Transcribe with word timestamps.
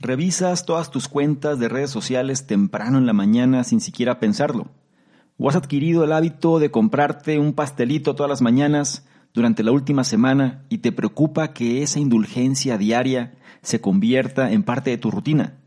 Revisas 0.00 0.64
todas 0.64 0.92
tus 0.92 1.08
cuentas 1.08 1.58
de 1.58 1.68
redes 1.68 1.90
sociales 1.90 2.46
temprano 2.46 2.98
en 2.98 3.06
la 3.06 3.12
mañana 3.12 3.64
sin 3.64 3.80
siquiera 3.80 4.20
pensarlo. 4.20 4.68
¿O 5.38 5.48
has 5.48 5.56
adquirido 5.56 6.04
el 6.04 6.12
hábito 6.12 6.60
de 6.60 6.70
comprarte 6.70 7.40
un 7.40 7.52
pastelito 7.52 8.14
todas 8.14 8.30
las 8.30 8.40
mañanas 8.40 9.08
durante 9.34 9.64
la 9.64 9.72
última 9.72 10.04
semana 10.04 10.64
y 10.68 10.78
te 10.78 10.92
preocupa 10.92 11.52
que 11.52 11.82
esa 11.82 11.98
indulgencia 11.98 12.78
diaria 12.78 13.34
se 13.60 13.80
convierta 13.80 14.52
en 14.52 14.62
parte 14.62 14.90
de 14.90 14.98
tu 14.98 15.10
rutina? 15.10 15.58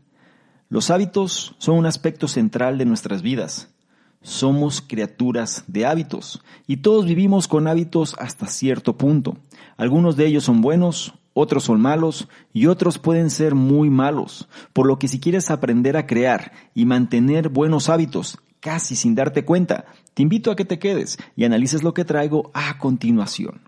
Los 0.70 0.90
hábitos 0.90 1.54
son 1.58 1.76
un 1.76 1.84
aspecto 1.84 2.26
central 2.26 2.78
de 2.78 2.86
nuestras 2.86 3.20
vidas. 3.20 3.74
Somos 4.22 4.80
criaturas 4.80 5.64
de 5.66 5.84
hábitos 5.84 6.42
y 6.66 6.78
todos 6.78 7.04
vivimos 7.04 7.48
con 7.48 7.68
hábitos 7.68 8.16
hasta 8.18 8.46
cierto 8.46 8.96
punto. 8.96 9.36
Algunos 9.76 10.16
de 10.16 10.24
ellos 10.24 10.44
son 10.44 10.62
buenos, 10.62 11.12
otros 11.34 11.64
son 11.64 11.80
malos 11.80 12.28
y 12.52 12.66
otros 12.66 12.98
pueden 12.98 13.30
ser 13.30 13.54
muy 13.54 13.90
malos, 13.90 14.48
por 14.72 14.86
lo 14.86 14.98
que 14.98 15.08
si 15.08 15.20
quieres 15.20 15.50
aprender 15.50 15.96
a 15.96 16.06
crear 16.06 16.52
y 16.74 16.86
mantener 16.86 17.48
buenos 17.48 17.88
hábitos, 17.88 18.38
casi 18.60 18.96
sin 18.96 19.14
darte 19.14 19.44
cuenta, 19.44 19.86
te 20.14 20.22
invito 20.22 20.50
a 20.50 20.56
que 20.56 20.64
te 20.64 20.78
quedes 20.78 21.18
y 21.36 21.44
analices 21.44 21.82
lo 21.82 21.94
que 21.94 22.04
traigo 22.04 22.50
a 22.54 22.78
continuación. 22.78 23.62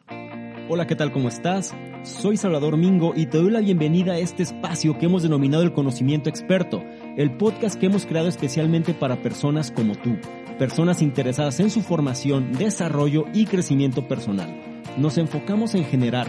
Hola, 0.69 0.87
¿qué 0.87 0.97
tal? 0.97 1.13
¿Cómo 1.13 1.29
estás? 1.29 1.75
Soy 2.05 2.37
Salvador 2.37 2.77
Mingo 2.77 3.13
y 3.15 3.27
te 3.27 3.39
doy 3.39 3.51
la 3.51 3.61
bienvenida 3.61 4.13
a 4.13 4.19
este 4.19 4.43
espacio 4.43 4.99
que 4.99 5.07
hemos 5.07 5.23
denominado 5.23 5.63
el 5.63 5.73
conocimiento 5.73 6.31
experto, 6.31 6.83
el 7.17 7.37
podcast 7.37 7.79
que 7.79 7.87
hemos 7.87 8.07
creado 8.07 8.29
especialmente 8.29 8.95
para 8.95 9.21
personas 9.21 9.71
como 9.71 9.95
tú, 9.95 10.17
personas 10.59 11.03
interesadas 11.03 11.61
en 11.61 11.71
su 11.71 11.83
formación, 11.83 12.53
desarrollo 12.53 13.27
y 13.35 13.47
crecimiento 13.47 14.09
personal 14.09 14.75
nos 14.97 15.19
enfocamos 15.19 15.75
en 15.75 15.85
generar 15.85 16.29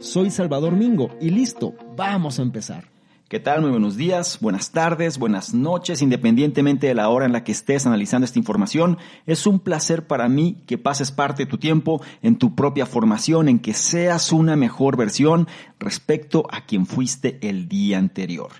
Soy 0.00 0.30
Salvador 0.30 0.74
Mingo 0.74 1.10
y 1.20 1.30
listo, 1.30 1.74
vamos 1.96 2.38
a 2.38 2.42
empezar. 2.42 2.84
¿Qué 3.28 3.40
tal? 3.40 3.62
Muy 3.62 3.70
buenos 3.70 3.96
días, 3.96 4.38
buenas 4.40 4.70
tardes, 4.70 5.18
buenas 5.18 5.54
noches, 5.54 6.02
independientemente 6.02 6.86
de 6.86 6.94
la 6.94 7.08
hora 7.08 7.26
en 7.26 7.32
la 7.32 7.42
que 7.42 7.50
estés 7.50 7.84
analizando 7.84 8.24
esta 8.24 8.38
información. 8.38 8.96
Es 9.26 9.44
un 9.44 9.58
placer 9.58 10.06
para 10.06 10.28
mí 10.28 10.62
que 10.68 10.78
pases 10.78 11.10
parte 11.10 11.44
de 11.44 11.50
tu 11.50 11.58
tiempo 11.58 12.00
en 12.22 12.38
tu 12.38 12.54
propia 12.54 12.86
formación, 12.86 13.48
en 13.48 13.58
que 13.58 13.74
seas 13.74 14.30
una 14.30 14.54
mejor 14.54 14.96
versión 14.96 15.48
respecto 15.80 16.46
a 16.48 16.64
quien 16.64 16.86
fuiste 16.86 17.38
el 17.42 17.68
día 17.68 17.98
anterior. 17.98 18.52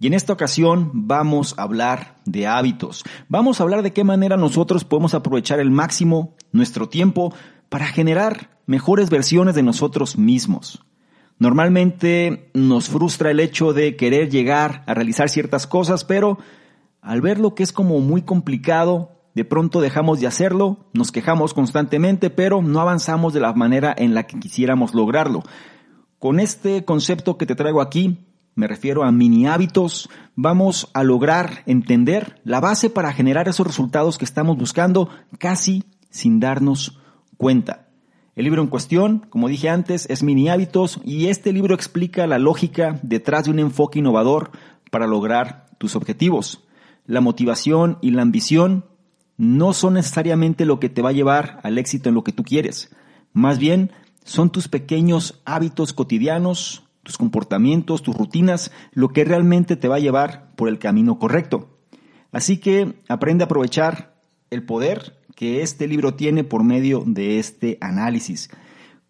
Y 0.00 0.06
en 0.06 0.14
esta 0.14 0.32
ocasión 0.32 0.90
vamos 0.94 1.54
a 1.58 1.64
hablar 1.64 2.16
de 2.24 2.46
hábitos. 2.46 3.04
Vamos 3.28 3.60
a 3.60 3.64
hablar 3.64 3.82
de 3.82 3.92
qué 3.92 4.04
manera 4.04 4.38
nosotros 4.38 4.84
podemos 4.84 5.12
aprovechar 5.12 5.60
el 5.60 5.70
máximo 5.70 6.34
nuestro 6.50 6.88
tiempo 6.88 7.34
para 7.68 7.86
generar 7.86 8.57
mejores 8.68 9.08
versiones 9.08 9.54
de 9.54 9.62
nosotros 9.62 10.18
mismos. 10.18 10.84
Normalmente 11.38 12.50
nos 12.52 12.88
frustra 12.88 13.30
el 13.30 13.40
hecho 13.40 13.72
de 13.72 13.96
querer 13.96 14.28
llegar 14.28 14.84
a 14.86 14.92
realizar 14.94 15.30
ciertas 15.30 15.66
cosas, 15.66 16.04
pero 16.04 16.38
al 17.00 17.22
ver 17.22 17.40
lo 17.40 17.54
que 17.54 17.62
es 17.62 17.72
como 17.72 17.98
muy 18.00 18.22
complicado, 18.22 19.22
de 19.34 19.46
pronto 19.46 19.80
dejamos 19.80 20.20
de 20.20 20.26
hacerlo, 20.26 20.90
nos 20.92 21.12
quejamos 21.12 21.54
constantemente, 21.54 22.28
pero 22.28 22.60
no 22.60 22.80
avanzamos 22.80 23.32
de 23.32 23.40
la 23.40 23.54
manera 23.54 23.94
en 23.96 24.12
la 24.12 24.26
que 24.26 24.38
quisiéramos 24.38 24.94
lograrlo. 24.94 25.42
Con 26.18 26.38
este 26.38 26.84
concepto 26.84 27.38
que 27.38 27.46
te 27.46 27.54
traigo 27.54 27.80
aquí, 27.80 28.18
me 28.54 28.66
refiero 28.66 29.02
a 29.02 29.12
mini 29.12 29.46
hábitos, 29.46 30.10
vamos 30.34 30.90
a 30.92 31.04
lograr 31.04 31.62
entender 31.64 32.42
la 32.44 32.60
base 32.60 32.90
para 32.90 33.14
generar 33.14 33.48
esos 33.48 33.66
resultados 33.66 34.18
que 34.18 34.26
estamos 34.26 34.58
buscando 34.58 35.08
casi 35.38 35.84
sin 36.10 36.38
darnos 36.38 36.98
cuenta. 37.38 37.87
El 38.38 38.44
libro 38.44 38.62
en 38.62 38.68
cuestión, 38.68 39.26
como 39.30 39.48
dije 39.48 39.68
antes, 39.68 40.08
es 40.08 40.22
Mini 40.22 40.48
Hábitos 40.48 41.00
y 41.04 41.26
este 41.26 41.52
libro 41.52 41.74
explica 41.74 42.24
la 42.28 42.38
lógica 42.38 43.00
detrás 43.02 43.42
de 43.42 43.50
un 43.50 43.58
enfoque 43.58 43.98
innovador 43.98 44.52
para 44.92 45.08
lograr 45.08 45.66
tus 45.78 45.96
objetivos. 45.96 46.64
La 47.04 47.20
motivación 47.20 47.98
y 48.00 48.12
la 48.12 48.22
ambición 48.22 48.84
no 49.38 49.72
son 49.72 49.94
necesariamente 49.94 50.66
lo 50.66 50.78
que 50.78 50.88
te 50.88 51.02
va 51.02 51.08
a 51.08 51.14
llevar 51.14 51.58
al 51.64 51.78
éxito 51.78 52.10
en 52.10 52.14
lo 52.14 52.22
que 52.22 52.30
tú 52.30 52.44
quieres. 52.44 52.94
Más 53.32 53.58
bien, 53.58 53.90
son 54.22 54.50
tus 54.50 54.68
pequeños 54.68 55.42
hábitos 55.44 55.92
cotidianos, 55.92 56.84
tus 57.02 57.18
comportamientos, 57.18 58.04
tus 58.04 58.16
rutinas, 58.16 58.70
lo 58.92 59.08
que 59.08 59.24
realmente 59.24 59.74
te 59.74 59.88
va 59.88 59.96
a 59.96 59.98
llevar 59.98 60.52
por 60.54 60.68
el 60.68 60.78
camino 60.78 61.18
correcto. 61.18 61.76
Así 62.30 62.58
que 62.58 63.00
aprende 63.08 63.42
a 63.42 63.46
aprovechar 63.46 64.14
el 64.50 64.62
poder 64.64 65.17
que 65.38 65.62
este 65.62 65.86
libro 65.86 66.14
tiene 66.14 66.42
por 66.42 66.64
medio 66.64 67.04
de 67.06 67.38
este 67.38 67.78
análisis. 67.80 68.50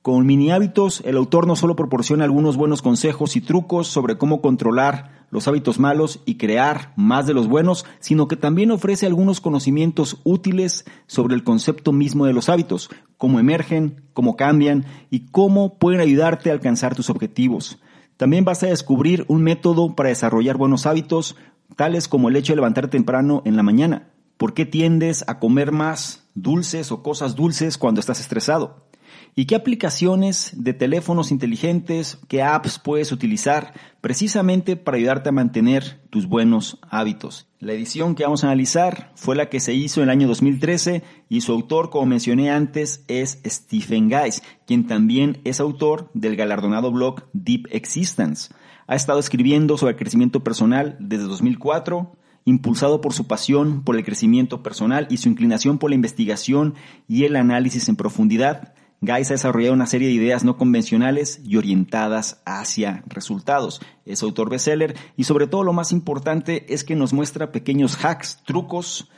Con 0.02 0.26
mini 0.26 0.50
hábitos, 0.50 1.02
el 1.06 1.16
autor 1.16 1.46
no 1.46 1.56
solo 1.56 1.74
proporciona 1.74 2.24
algunos 2.24 2.58
buenos 2.58 2.82
consejos 2.82 3.34
y 3.34 3.40
trucos 3.40 3.88
sobre 3.88 4.18
cómo 4.18 4.42
controlar 4.42 5.26
los 5.30 5.48
hábitos 5.48 5.78
malos 5.78 6.20
y 6.26 6.34
crear 6.34 6.92
más 6.96 7.26
de 7.26 7.32
los 7.32 7.48
buenos, 7.48 7.86
sino 7.98 8.28
que 8.28 8.36
también 8.36 8.70
ofrece 8.70 9.06
algunos 9.06 9.40
conocimientos 9.40 10.20
útiles 10.22 10.84
sobre 11.06 11.34
el 11.34 11.44
concepto 11.44 11.92
mismo 11.92 12.26
de 12.26 12.34
los 12.34 12.50
hábitos, 12.50 12.90
cómo 13.16 13.40
emergen, 13.40 14.02
cómo 14.12 14.36
cambian 14.36 14.84
y 15.08 15.30
cómo 15.30 15.78
pueden 15.78 16.02
ayudarte 16.02 16.50
a 16.50 16.52
alcanzar 16.52 16.94
tus 16.94 17.08
objetivos. 17.08 17.80
También 18.18 18.44
vas 18.44 18.62
a 18.64 18.66
descubrir 18.66 19.24
un 19.28 19.42
método 19.42 19.96
para 19.96 20.10
desarrollar 20.10 20.58
buenos 20.58 20.84
hábitos, 20.84 21.36
tales 21.74 22.06
como 22.06 22.28
el 22.28 22.36
hecho 22.36 22.52
de 22.52 22.56
levantar 22.56 22.88
temprano 22.88 23.40
en 23.46 23.56
la 23.56 23.62
mañana, 23.62 24.10
¿Por 24.38 24.54
qué 24.54 24.64
tiendes 24.66 25.24
a 25.26 25.40
comer 25.40 25.72
más 25.72 26.28
dulces 26.36 26.92
o 26.92 27.02
cosas 27.02 27.34
dulces 27.34 27.76
cuando 27.76 27.98
estás 28.00 28.20
estresado? 28.20 28.86
¿Y 29.34 29.46
qué 29.46 29.56
aplicaciones 29.56 30.52
de 30.54 30.74
teléfonos 30.74 31.32
inteligentes, 31.32 32.18
qué 32.28 32.44
apps 32.44 32.78
puedes 32.78 33.10
utilizar 33.10 33.74
precisamente 34.00 34.76
para 34.76 34.96
ayudarte 34.96 35.30
a 35.30 35.32
mantener 35.32 36.00
tus 36.10 36.28
buenos 36.28 36.78
hábitos? 36.88 37.48
La 37.58 37.72
edición 37.72 38.14
que 38.14 38.22
vamos 38.22 38.44
a 38.44 38.46
analizar 38.46 39.10
fue 39.16 39.34
la 39.34 39.48
que 39.48 39.58
se 39.58 39.74
hizo 39.74 40.00
en 40.00 40.04
el 40.04 40.10
año 40.10 40.28
2013 40.28 41.02
y 41.28 41.40
su 41.40 41.50
autor, 41.50 41.90
como 41.90 42.06
mencioné 42.06 42.52
antes, 42.52 43.04
es 43.08 43.40
Stephen 43.44 44.08
Guys, 44.08 44.44
quien 44.68 44.86
también 44.86 45.40
es 45.42 45.58
autor 45.58 46.10
del 46.14 46.36
galardonado 46.36 46.92
blog 46.92 47.24
Deep 47.32 47.66
Existence. 47.72 48.54
Ha 48.86 48.94
estado 48.94 49.18
escribiendo 49.18 49.76
sobre 49.78 49.96
crecimiento 49.96 50.44
personal 50.44 50.96
desde 51.00 51.24
2004 51.24 52.12
impulsado 52.48 53.00
por 53.00 53.12
su 53.12 53.26
pasión 53.26 53.82
por 53.84 53.96
el 53.96 54.04
crecimiento 54.04 54.62
personal 54.62 55.06
y 55.10 55.18
su 55.18 55.28
inclinación 55.28 55.78
por 55.78 55.90
la 55.90 55.96
investigación 55.96 56.74
y 57.06 57.24
el 57.24 57.36
análisis 57.36 57.88
en 57.88 57.96
profundidad, 57.96 58.74
Gais 59.00 59.30
ha 59.30 59.34
desarrollado 59.34 59.74
una 59.74 59.86
serie 59.86 60.08
de 60.08 60.14
ideas 60.14 60.42
no 60.42 60.56
convencionales 60.56 61.40
y 61.44 61.56
orientadas 61.56 62.42
hacia 62.44 63.04
resultados. 63.06 63.80
Es 64.04 64.22
autor 64.22 64.50
bestseller 64.50 64.96
y 65.16 65.24
sobre 65.24 65.46
todo 65.46 65.62
lo 65.62 65.72
más 65.72 65.92
importante 65.92 66.72
es 66.72 66.82
que 66.82 66.96
nos 66.96 67.12
muestra 67.12 67.52
pequeños 67.52 68.04
hacks, 68.04 68.42
trucos, 68.44 69.08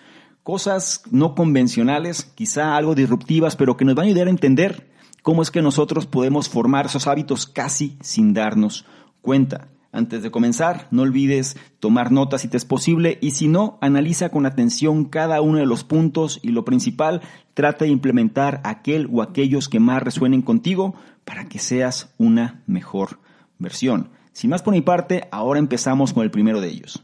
cosas 0.42 1.02
no 1.10 1.34
convencionales, 1.34 2.24
quizá 2.24 2.76
algo 2.76 2.94
disruptivas, 2.94 3.56
pero 3.56 3.76
que 3.76 3.86
nos 3.86 3.94
van 3.94 4.04
a 4.04 4.08
ayudar 4.08 4.26
a 4.26 4.30
entender 4.30 4.90
cómo 5.22 5.40
es 5.40 5.50
que 5.50 5.62
nosotros 5.62 6.06
podemos 6.06 6.48
formar 6.48 6.86
esos 6.86 7.06
hábitos 7.06 7.46
casi 7.46 7.96
sin 8.02 8.34
darnos 8.34 8.84
cuenta. 9.22 9.68
Antes 9.92 10.22
de 10.22 10.30
comenzar, 10.30 10.86
no 10.92 11.02
olvides 11.02 11.56
tomar 11.80 12.12
notas 12.12 12.42
si 12.42 12.48
te 12.48 12.56
es 12.56 12.64
posible 12.64 13.18
y 13.20 13.32
si 13.32 13.48
no, 13.48 13.76
analiza 13.80 14.28
con 14.28 14.46
atención 14.46 15.04
cada 15.04 15.40
uno 15.40 15.58
de 15.58 15.66
los 15.66 15.82
puntos 15.82 16.38
y 16.42 16.50
lo 16.50 16.64
principal, 16.64 17.22
trata 17.54 17.84
de 17.84 17.90
implementar 17.90 18.60
aquel 18.62 19.08
o 19.12 19.20
aquellos 19.20 19.68
que 19.68 19.80
más 19.80 20.02
resuenen 20.02 20.42
contigo 20.42 20.94
para 21.24 21.48
que 21.48 21.58
seas 21.58 22.14
una 22.18 22.62
mejor 22.66 23.18
versión. 23.58 24.10
Sin 24.32 24.50
más 24.50 24.62
por 24.62 24.74
mi 24.74 24.80
parte, 24.80 25.28
ahora 25.32 25.58
empezamos 25.58 26.12
con 26.12 26.22
el 26.22 26.30
primero 26.30 26.60
de 26.60 26.68
ellos, 26.68 27.02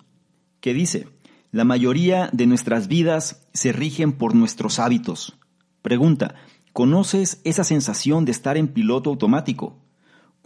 que 0.61 0.73
dice, 0.73 1.09
La 1.51 1.65
mayoría 1.65 2.31
de 2.33 2.47
nuestras 2.47 2.87
vidas 2.87 3.49
se 3.53 3.73
rigen 3.73 4.13
por 4.13 4.37
nuestros 4.37 4.79
hábitos. 4.79 5.37
Pregunta, 5.83 6.37
¿conoces 6.73 7.41
esa 7.43 7.65
sensación 7.65 8.25
de 8.25 8.31
estar 8.31 8.57
en 8.57 8.69
piloto 8.69 9.11
automático? 9.11 9.86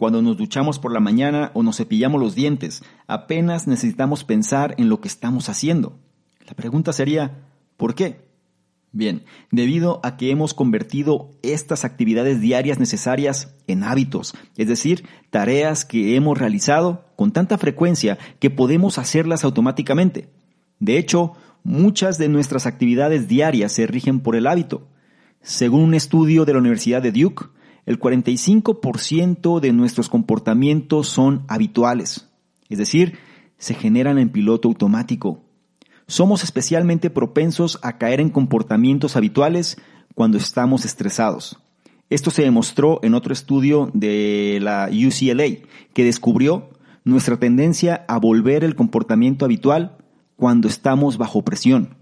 Cuando 0.01 0.23
nos 0.23 0.35
duchamos 0.35 0.79
por 0.79 0.91
la 0.91 0.99
mañana 0.99 1.51
o 1.53 1.61
nos 1.61 1.77
cepillamos 1.77 2.19
los 2.19 2.33
dientes, 2.33 2.81
apenas 3.05 3.67
necesitamos 3.67 4.23
pensar 4.23 4.73
en 4.79 4.89
lo 4.89 4.99
que 4.99 5.07
estamos 5.07 5.47
haciendo. 5.47 5.99
La 6.47 6.55
pregunta 6.55 6.91
sería, 6.91 7.45
¿por 7.77 7.93
qué? 7.93 8.25
Bien, 8.91 9.25
debido 9.51 9.99
a 10.01 10.17
que 10.17 10.31
hemos 10.31 10.55
convertido 10.55 11.29
estas 11.43 11.85
actividades 11.85 12.41
diarias 12.41 12.79
necesarias 12.79 13.53
en 13.67 13.83
hábitos, 13.83 14.33
es 14.57 14.67
decir, 14.67 15.05
tareas 15.29 15.85
que 15.85 16.15
hemos 16.15 16.35
realizado 16.35 17.05
con 17.15 17.31
tanta 17.31 17.59
frecuencia 17.59 18.17
que 18.39 18.49
podemos 18.49 18.97
hacerlas 18.97 19.43
automáticamente. 19.43 20.29
De 20.79 20.97
hecho, 20.97 21.33
muchas 21.63 22.17
de 22.17 22.27
nuestras 22.27 22.65
actividades 22.65 23.27
diarias 23.27 23.71
se 23.71 23.85
rigen 23.85 24.21
por 24.21 24.35
el 24.35 24.47
hábito. 24.47 24.87
Según 25.43 25.81
un 25.81 25.93
estudio 25.93 26.45
de 26.45 26.53
la 26.53 26.59
Universidad 26.59 27.03
de 27.03 27.11
Duke, 27.11 27.45
el 27.85 27.99
45% 27.99 29.59
de 29.59 29.73
nuestros 29.73 30.09
comportamientos 30.09 31.07
son 31.07 31.43
habituales, 31.47 32.29
es 32.69 32.77
decir, 32.77 33.17
se 33.57 33.73
generan 33.73 34.17
en 34.17 34.29
piloto 34.29 34.67
automático 34.67 35.43
somos 36.11 36.43
especialmente 36.43 37.09
propensos 37.09 37.79
a 37.83 37.97
caer 37.97 38.19
en 38.19 38.29
comportamientos 38.29 39.15
habituales 39.15 39.77
cuando 40.13 40.37
estamos 40.37 40.83
estresados. 40.83 41.57
Esto 42.09 42.31
se 42.31 42.41
demostró 42.41 42.99
en 43.01 43.13
otro 43.13 43.31
estudio 43.31 43.89
de 43.93 44.59
la 44.61 44.89
UCLA, 44.91 45.65
que 45.93 46.03
descubrió 46.03 46.69
nuestra 47.05 47.37
tendencia 47.37 48.03
a 48.09 48.19
volver 48.19 48.65
el 48.65 48.75
comportamiento 48.75 49.45
habitual 49.45 49.97
cuando 50.35 50.67
estamos 50.67 51.17
bajo 51.17 51.45
presión, 51.45 51.95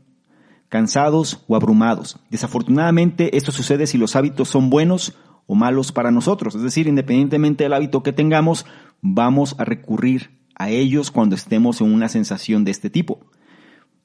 cansados 0.69 1.43
o 1.47 1.55
abrumados. 1.55 2.17
Desafortunadamente, 2.31 3.37
esto 3.37 3.51
sucede 3.51 3.85
si 3.85 3.99
los 3.99 4.15
hábitos 4.15 4.49
son 4.49 4.71
buenos 4.71 5.15
o 5.49 5.55
malos 5.55 5.91
para 5.91 6.11
nosotros. 6.11 6.53
Es 6.53 6.61
decir, 6.61 6.87
independientemente 6.87 7.63
del 7.63 7.73
hábito 7.73 8.03
que 8.03 8.13
tengamos, 8.13 8.67
vamos 9.01 9.55
a 9.57 9.65
recurrir 9.65 10.29
a 10.53 10.69
ellos 10.69 11.09
cuando 11.09 11.35
estemos 11.35 11.81
en 11.81 11.91
una 11.91 12.07
sensación 12.07 12.63
de 12.63 12.69
este 12.69 12.91
tipo. 12.91 13.19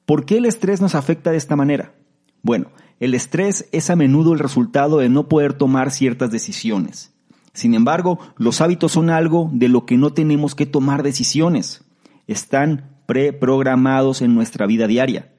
¿Por 0.07 0.25
qué 0.25 0.37
el 0.39 0.45
estrés 0.45 0.81
nos 0.81 0.95
afecta 0.95 1.29
de 1.29 1.37
esta 1.37 1.55
manera? 1.55 1.93
Bueno, 2.41 2.71
el 2.99 3.13
estrés 3.13 3.69
es 3.71 3.91
a 3.91 3.95
menudo 3.95 4.33
el 4.33 4.39
resultado 4.39 4.97
de 4.97 5.09
no 5.09 5.29
poder 5.29 5.53
tomar 5.53 5.91
ciertas 5.91 6.31
decisiones. 6.31 7.13
Sin 7.53 7.75
embargo, 7.75 8.17
los 8.37 8.59
hábitos 8.59 8.93
son 8.93 9.11
algo 9.11 9.51
de 9.53 9.69
lo 9.69 9.85
que 9.85 9.97
no 9.97 10.13
tenemos 10.13 10.55
que 10.55 10.65
tomar 10.65 11.03
decisiones. 11.03 11.83
Están 12.25 12.89
preprogramados 13.05 14.23
en 14.23 14.33
nuestra 14.33 14.65
vida 14.65 14.87
diaria. 14.87 15.31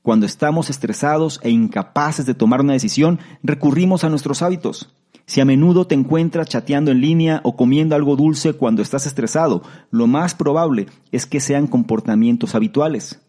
Cuando 0.00 0.24
estamos 0.24 0.70
estresados 0.70 1.40
e 1.42 1.50
incapaces 1.50 2.24
de 2.24 2.32
tomar 2.32 2.62
una 2.62 2.72
decisión, 2.72 3.18
recurrimos 3.42 4.02
a 4.02 4.08
nuestros 4.08 4.40
hábitos. 4.40 4.94
Si 5.26 5.40
a 5.40 5.44
menudo 5.44 5.88
te 5.88 5.96
encuentras 5.96 6.48
chateando 6.48 6.92
en 6.92 7.00
línea 7.00 7.40
o 7.42 7.56
comiendo 7.56 7.96
algo 7.96 8.14
dulce 8.14 8.52
cuando 8.52 8.80
estás 8.80 9.06
estresado, 9.06 9.62
lo 9.90 10.06
más 10.06 10.36
probable 10.36 10.86
es 11.10 11.26
que 11.26 11.40
sean 11.40 11.66
comportamientos 11.66 12.54
habituales. 12.54 13.20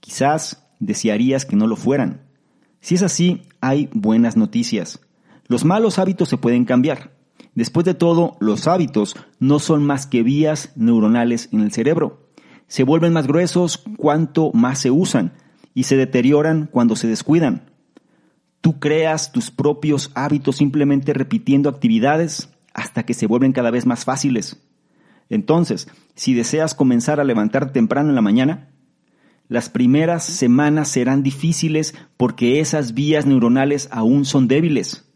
Quizás 0.00 0.66
desearías 0.80 1.44
que 1.44 1.54
no 1.54 1.68
lo 1.68 1.76
fueran. 1.76 2.22
Si 2.80 2.96
es 2.96 3.02
así, 3.02 3.42
hay 3.60 3.88
buenas 3.92 4.36
noticias. 4.36 5.00
Los 5.46 5.64
malos 5.64 6.00
hábitos 6.00 6.28
se 6.28 6.36
pueden 6.36 6.64
cambiar. 6.64 7.12
Después 7.54 7.86
de 7.86 7.94
todo, 7.94 8.36
los 8.40 8.66
hábitos 8.66 9.14
no 9.38 9.60
son 9.60 9.84
más 9.84 10.06
que 10.06 10.24
vías 10.24 10.72
neuronales 10.74 11.48
en 11.52 11.60
el 11.60 11.70
cerebro. 11.70 12.28
Se 12.66 12.82
vuelven 12.82 13.12
más 13.12 13.28
gruesos 13.28 13.84
cuanto 13.96 14.50
más 14.52 14.80
se 14.80 14.90
usan 14.90 15.32
y 15.74 15.84
se 15.84 15.96
deterioran 15.96 16.68
cuando 16.70 16.96
se 16.96 17.06
descuidan. 17.06 17.69
Tú 18.60 18.78
creas 18.78 19.32
tus 19.32 19.50
propios 19.50 20.10
hábitos 20.14 20.56
simplemente 20.56 21.14
repitiendo 21.14 21.68
actividades 21.68 22.50
hasta 22.74 23.04
que 23.04 23.14
se 23.14 23.26
vuelven 23.26 23.52
cada 23.52 23.70
vez 23.70 23.86
más 23.86 24.04
fáciles. 24.04 24.62
Entonces, 25.28 25.88
si 26.14 26.34
deseas 26.34 26.74
comenzar 26.74 27.20
a 27.20 27.24
levantarte 27.24 27.72
temprano 27.72 28.10
en 28.10 28.14
la 28.16 28.22
mañana, 28.22 28.68
las 29.48 29.68
primeras 29.68 30.24
semanas 30.24 30.88
serán 30.88 31.22
difíciles 31.22 31.94
porque 32.16 32.60
esas 32.60 32.94
vías 32.94 33.26
neuronales 33.26 33.88
aún 33.90 34.24
son 34.24 34.46
débiles. 34.46 35.10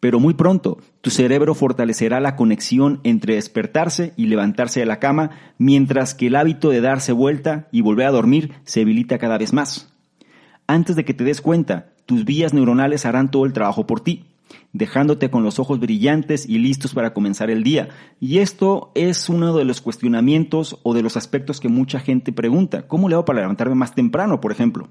Pero 0.00 0.18
muy 0.18 0.34
pronto 0.34 0.78
tu 1.00 1.10
cerebro 1.10 1.54
fortalecerá 1.54 2.18
la 2.18 2.34
conexión 2.34 2.98
entre 3.04 3.36
despertarse 3.36 4.12
y 4.16 4.26
levantarse 4.26 4.80
de 4.80 4.86
la 4.86 4.98
cama, 4.98 5.30
mientras 5.58 6.16
que 6.16 6.26
el 6.26 6.34
hábito 6.34 6.70
de 6.70 6.80
darse 6.80 7.12
vuelta 7.12 7.68
y 7.70 7.82
volver 7.82 8.06
a 8.06 8.10
dormir 8.10 8.54
se 8.64 8.80
debilita 8.80 9.18
cada 9.18 9.38
vez 9.38 9.52
más. 9.52 9.94
Antes 10.66 10.96
de 10.96 11.04
que 11.04 11.14
te 11.14 11.22
des 11.22 11.40
cuenta, 11.40 11.91
tus 12.06 12.24
vías 12.24 12.52
neuronales 12.52 13.06
harán 13.06 13.30
todo 13.30 13.46
el 13.46 13.52
trabajo 13.52 13.86
por 13.86 14.00
ti 14.00 14.24
dejándote 14.72 15.30
con 15.30 15.42
los 15.42 15.58
ojos 15.58 15.80
brillantes 15.80 16.48
y 16.48 16.58
listos 16.58 16.94
para 16.94 17.12
comenzar 17.12 17.50
el 17.50 17.62
día. 17.62 17.88
Y 18.20 18.38
esto 18.38 18.90
es 18.94 19.28
uno 19.28 19.56
de 19.56 19.64
los 19.64 19.80
cuestionamientos 19.80 20.78
o 20.82 20.94
de 20.94 21.02
los 21.02 21.16
aspectos 21.16 21.60
que 21.60 21.68
mucha 21.68 22.00
gente 22.00 22.32
pregunta. 22.32 22.86
¿Cómo 22.86 23.08
le 23.08 23.14
hago 23.14 23.24
para 23.24 23.40
levantarme 23.40 23.74
más 23.74 23.94
temprano, 23.94 24.40
por 24.40 24.52
ejemplo? 24.52 24.88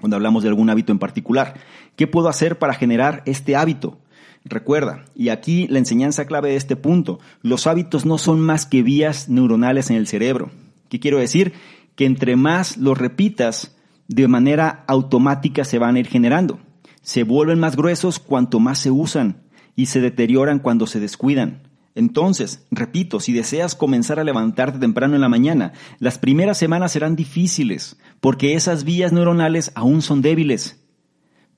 Cuando 0.00 0.16
hablamos 0.16 0.42
de 0.42 0.48
algún 0.48 0.70
hábito 0.70 0.92
en 0.92 0.98
particular. 0.98 1.54
¿Qué 1.96 2.06
puedo 2.06 2.28
hacer 2.28 2.58
para 2.58 2.74
generar 2.74 3.22
este 3.26 3.56
hábito? 3.56 3.98
Recuerda, 4.44 5.04
y 5.14 5.28
aquí 5.28 5.66
la 5.68 5.78
enseñanza 5.78 6.24
clave 6.24 6.50
de 6.50 6.56
este 6.56 6.74
punto, 6.74 7.18
los 7.42 7.66
hábitos 7.66 8.06
no 8.06 8.16
son 8.16 8.40
más 8.40 8.64
que 8.64 8.82
vías 8.82 9.28
neuronales 9.28 9.90
en 9.90 9.96
el 9.96 10.06
cerebro. 10.06 10.50
¿Qué 10.88 10.98
quiero 10.98 11.18
decir? 11.18 11.52
Que 11.94 12.06
entre 12.06 12.36
más 12.36 12.78
los 12.78 12.96
repitas, 12.96 13.76
de 14.14 14.28
manera 14.28 14.84
automática 14.86 15.64
se 15.64 15.78
van 15.78 15.96
a 15.96 16.00
ir 16.00 16.06
generando 16.06 16.58
se 17.02 17.24
vuelven 17.24 17.58
más 17.58 17.76
gruesos 17.76 18.18
cuanto 18.18 18.60
más 18.60 18.78
se 18.78 18.90
usan 18.90 19.42
y 19.74 19.86
se 19.86 20.00
deterioran 20.00 20.58
cuando 20.58 20.86
se 20.86 21.00
descuidan. 21.00 21.68
Entonces, 21.94 22.66
repito, 22.70 23.20
si 23.20 23.32
deseas 23.32 23.74
comenzar 23.74 24.20
a 24.20 24.24
levantarte 24.24 24.78
temprano 24.78 25.14
en 25.16 25.20
la 25.20 25.28
mañana, 25.28 25.72
las 25.98 26.18
primeras 26.18 26.56
semanas 26.56 26.92
serán 26.92 27.16
difíciles, 27.16 27.98
porque 28.20 28.54
esas 28.54 28.84
vías 28.84 29.12
neuronales 29.12 29.72
aún 29.74 30.02
son 30.02 30.22
débiles. 30.22 30.84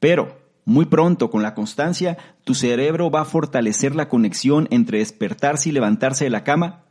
Pero, 0.00 0.40
muy 0.64 0.86
pronto, 0.86 1.30
con 1.30 1.42
la 1.42 1.54
constancia, 1.54 2.16
tu 2.44 2.54
cerebro 2.54 3.10
va 3.10 3.22
a 3.22 3.26
fortalecer 3.26 3.94
la 3.94 4.08
conexión 4.08 4.68
entre 4.70 4.98
despertarse 4.98 5.68
y 5.68 5.72
levantarse 5.72 6.24
de 6.24 6.30
la 6.30 6.44
cama, 6.44 6.84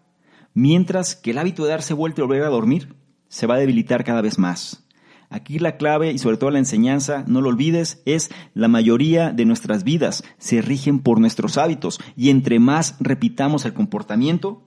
mientras 0.54 1.16
que 1.16 1.32
el 1.32 1.40
hábito 1.40 1.64
de 1.64 1.72
darse 1.72 1.94
vuelta 1.94 2.22
y 2.22 2.26
volver 2.26 2.44
a 2.44 2.50
dormir 2.50 2.96
se 3.28 3.48
va 3.48 3.56
a 3.56 3.60
debilitar 3.60 4.04
cada 4.04 4.22
vez 4.22 4.38
más. 4.38 4.86
Aquí 5.32 5.60
la 5.60 5.78
clave 5.78 6.12
y 6.12 6.18
sobre 6.18 6.36
todo 6.36 6.52
la 6.52 6.60
enseñanza, 6.60 7.24
no 7.26 7.40
lo 7.40 7.48
olvides, 7.48 8.02
es 8.06 8.30
la 8.54 8.68
mayoría 8.68 9.32
de 9.32 9.46
nuestras 9.46 9.86
vidas 9.86 10.26
se 10.38 10.62
rigen 10.62 11.00
por 11.00 11.22
nuestros 11.22 11.58
hábitos 11.58 12.02
y 12.18 12.30
entre 12.30 12.60
más 12.60 12.98
repitamos 13.00 13.64
el 13.64 13.74
comportamiento, 13.74 14.62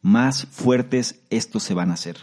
más 0.00 0.46
fuertes 0.46 1.22
estos 1.28 1.62
se 1.62 1.74
van 1.74 1.90
a 1.90 1.94
hacer. 1.94 2.16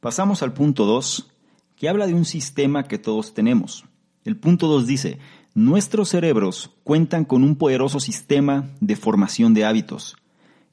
Pasamos 0.00 0.42
al 0.42 0.52
punto 0.52 0.84
2, 0.84 1.30
que 1.76 1.88
habla 1.88 2.08
de 2.08 2.14
un 2.14 2.24
sistema 2.24 2.88
que 2.88 2.98
todos 2.98 3.34
tenemos. 3.34 3.84
El 4.24 4.36
punto 4.36 4.66
2 4.66 4.88
dice, 4.88 5.20
nuestros 5.54 6.08
cerebros 6.08 6.70
cuentan 6.82 7.24
con 7.24 7.44
un 7.44 7.54
poderoso 7.54 8.00
sistema 8.00 8.68
de 8.80 8.96
formación 8.96 9.54
de 9.54 9.64
hábitos. 9.64 10.16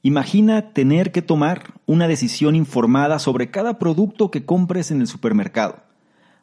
Imagina 0.02 0.72
tener 0.72 1.12
que 1.12 1.20
tomar 1.20 1.74
una 1.86 2.08
decisión 2.08 2.56
informada 2.56 3.18
sobre 3.18 3.50
cada 3.50 3.78
producto 3.78 4.30
que 4.30 4.46
compres 4.46 4.90
en 4.90 5.00
el 5.02 5.06
supermercado. 5.06 5.82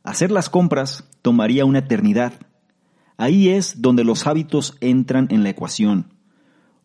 Hacer 0.03 0.31
las 0.31 0.49
compras 0.49 1.09
tomaría 1.23 1.65
una 1.65 1.79
eternidad. 1.79 2.33
Ahí 3.17 3.49
es 3.49 3.81
donde 3.81 4.03
los 4.03 4.27
hábitos 4.27 4.77
entran 4.79 5.27
en 5.31 5.41
la 5.41 5.49
ecuación. 5.49 6.13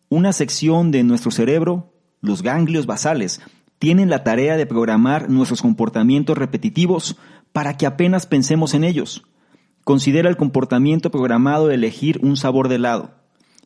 Una 0.09 0.33
sección 0.33 0.89
de 0.89 1.03
nuestro 1.03 1.29
cerebro, 1.29 1.93
los 2.21 2.41
ganglios 2.41 2.87
basales, 2.87 3.39
tienen 3.77 4.09
la 4.09 4.23
tarea 4.23 4.57
de 4.57 4.65
programar 4.65 5.29
nuestros 5.29 5.61
comportamientos 5.61 6.37
repetitivos 6.37 7.17
para 7.51 7.77
que 7.77 7.85
apenas 7.85 8.25
pensemos 8.25 8.73
en 8.73 8.83
ellos. 8.83 9.23
Considera 9.83 10.29
el 10.29 10.37
comportamiento 10.37 11.11
programado 11.11 11.67
de 11.67 11.75
elegir 11.75 12.19
un 12.23 12.35
sabor 12.35 12.67
de 12.67 12.75
helado. 12.75 13.11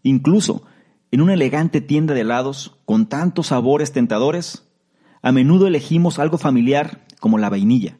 Incluso, 0.04 0.64
en 1.12 1.22
una 1.22 1.34
elegante 1.34 1.82
tienda 1.82 2.14
de 2.14 2.22
helados 2.22 2.78
con 2.86 3.08
tantos 3.08 3.48
sabores 3.48 3.92
tentadores, 3.92 4.68
a 5.22 5.32
menudo 5.32 5.68
elegimos 5.68 6.20
algo 6.20 6.38
familiar 6.38 7.06
como 7.20 7.38
la 7.38 7.50
vainilla. 7.50 7.98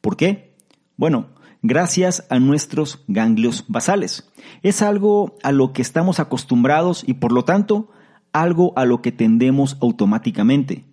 ¿Por 0.00 0.16
qué? 0.16 0.56
Bueno, 0.96 1.30
gracias 1.62 2.26
a 2.30 2.38
nuestros 2.38 3.04
ganglios 3.08 3.64
basales. 3.68 4.30
Es 4.62 4.82
algo 4.82 5.36
a 5.42 5.52
lo 5.52 5.72
que 5.72 5.82
estamos 5.82 6.20
acostumbrados 6.20 7.04
y 7.06 7.14
por 7.14 7.32
lo 7.32 7.44
tanto 7.44 7.90
algo 8.32 8.72
a 8.76 8.84
lo 8.84 9.00
que 9.00 9.12
tendemos 9.12 9.78
automáticamente. 9.80 10.84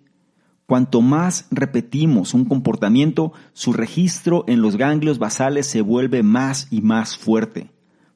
Cuanto 0.66 1.02
más 1.02 1.46
repetimos 1.50 2.34
un 2.34 2.46
comportamiento, 2.46 3.32
su 3.52 3.72
registro 3.72 4.44
en 4.46 4.62
los 4.62 4.76
ganglios 4.76 5.18
basales 5.18 5.66
se 5.66 5.82
vuelve 5.82 6.22
más 6.22 6.68
y 6.70 6.80
más 6.80 7.18
fuerte. 7.18 7.70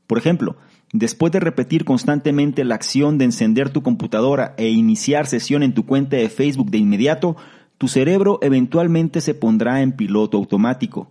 Por 0.06 0.16
ejemplo, 0.16 0.56
Después 0.98 1.30
de 1.30 1.40
repetir 1.40 1.84
constantemente 1.84 2.64
la 2.64 2.74
acción 2.74 3.18
de 3.18 3.26
encender 3.26 3.68
tu 3.68 3.82
computadora 3.82 4.54
e 4.56 4.70
iniciar 4.70 5.26
sesión 5.26 5.62
en 5.62 5.74
tu 5.74 5.84
cuenta 5.84 6.16
de 6.16 6.30
Facebook 6.30 6.70
de 6.70 6.78
inmediato, 6.78 7.36
tu 7.76 7.86
cerebro 7.86 8.38
eventualmente 8.40 9.20
se 9.20 9.34
pondrá 9.34 9.82
en 9.82 9.92
piloto 9.92 10.38
automático. 10.38 11.10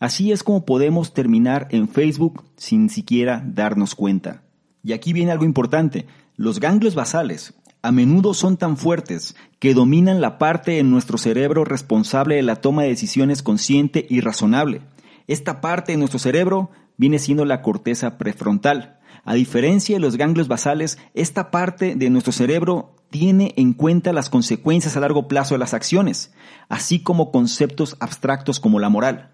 Así 0.00 0.32
es 0.32 0.42
como 0.42 0.64
podemos 0.64 1.12
terminar 1.12 1.68
en 1.72 1.90
Facebook 1.90 2.42
sin 2.56 2.88
siquiera 2.88 3.44
darnos 3.44 3.94
cuenta. 3.94 4.44
Y 4.82 4.94
aquí 4.94 5.12
viene 5.12 5.30
algo 5.30 5.44
importante. 5.44 6.06
Los 6.36 6.58
ganglios 6.58 6.94
basales 6.94 7.52
a 7.82 7.92
menudo 7.92 8.32
son 8.32 8.56
tan 8.56 8.78
fuertes 8.78 9.36
que 9.58 9.74
dominan 9.74 10.22
la 10.22 10.38
parte 10.38 10.78
en 10.78 10.90
nuestro 10.90 11.18
cerebro 11.18 11.66
responsable 11.66 12.36
de 12.36 12.42
la 12.42 12.56
toma 12.56 12.84
de 12.84 12.88
decisiones 12.88 13.42
consciente 13.42 14.06
y 14.08 14.22
razonable. 14.22 14.80
Esta 15.26 15.60
parte 15.60 15.92
de 15.92 15.98
nuestro 15.98 16.18
cerebro 16.18 16.70
viene 16.96 17.18
siendo 17.18 17.44
la 17.44 17.60
corteza 17.60 18.16
prefrontal. 18.16 18.97
A 19.24 19.34
diferencia 19.34 19.96
de 19.96 20.00
los 20.00 20.16
ganglios 20.16 20.48
basales, 20.48 20.98
esta 21.14 21.50
parte 21.50 21.94
de 21.94 22.10
nuestro 22.10 22.32
cerebro 22.32 22.94
tiene 23.10 23.54
en 23.56 23.72
cuenta 23.72 24.12
las 24.12 24.30
consecuencias 24.30 24.96
a 24.96 25.00
largo 25.00 25.28
plazo 25.28 25.54
de 25.54 25.58
las 25.58 25.74
acciones, 25.74 26.32
así 26.68 27.00
como 27.00 27.30
conceptos 27.30 27.96
abstractos 28.00 28.60
como 28.60 28.80
la 28.80 28.88
moral. 28.88 29.32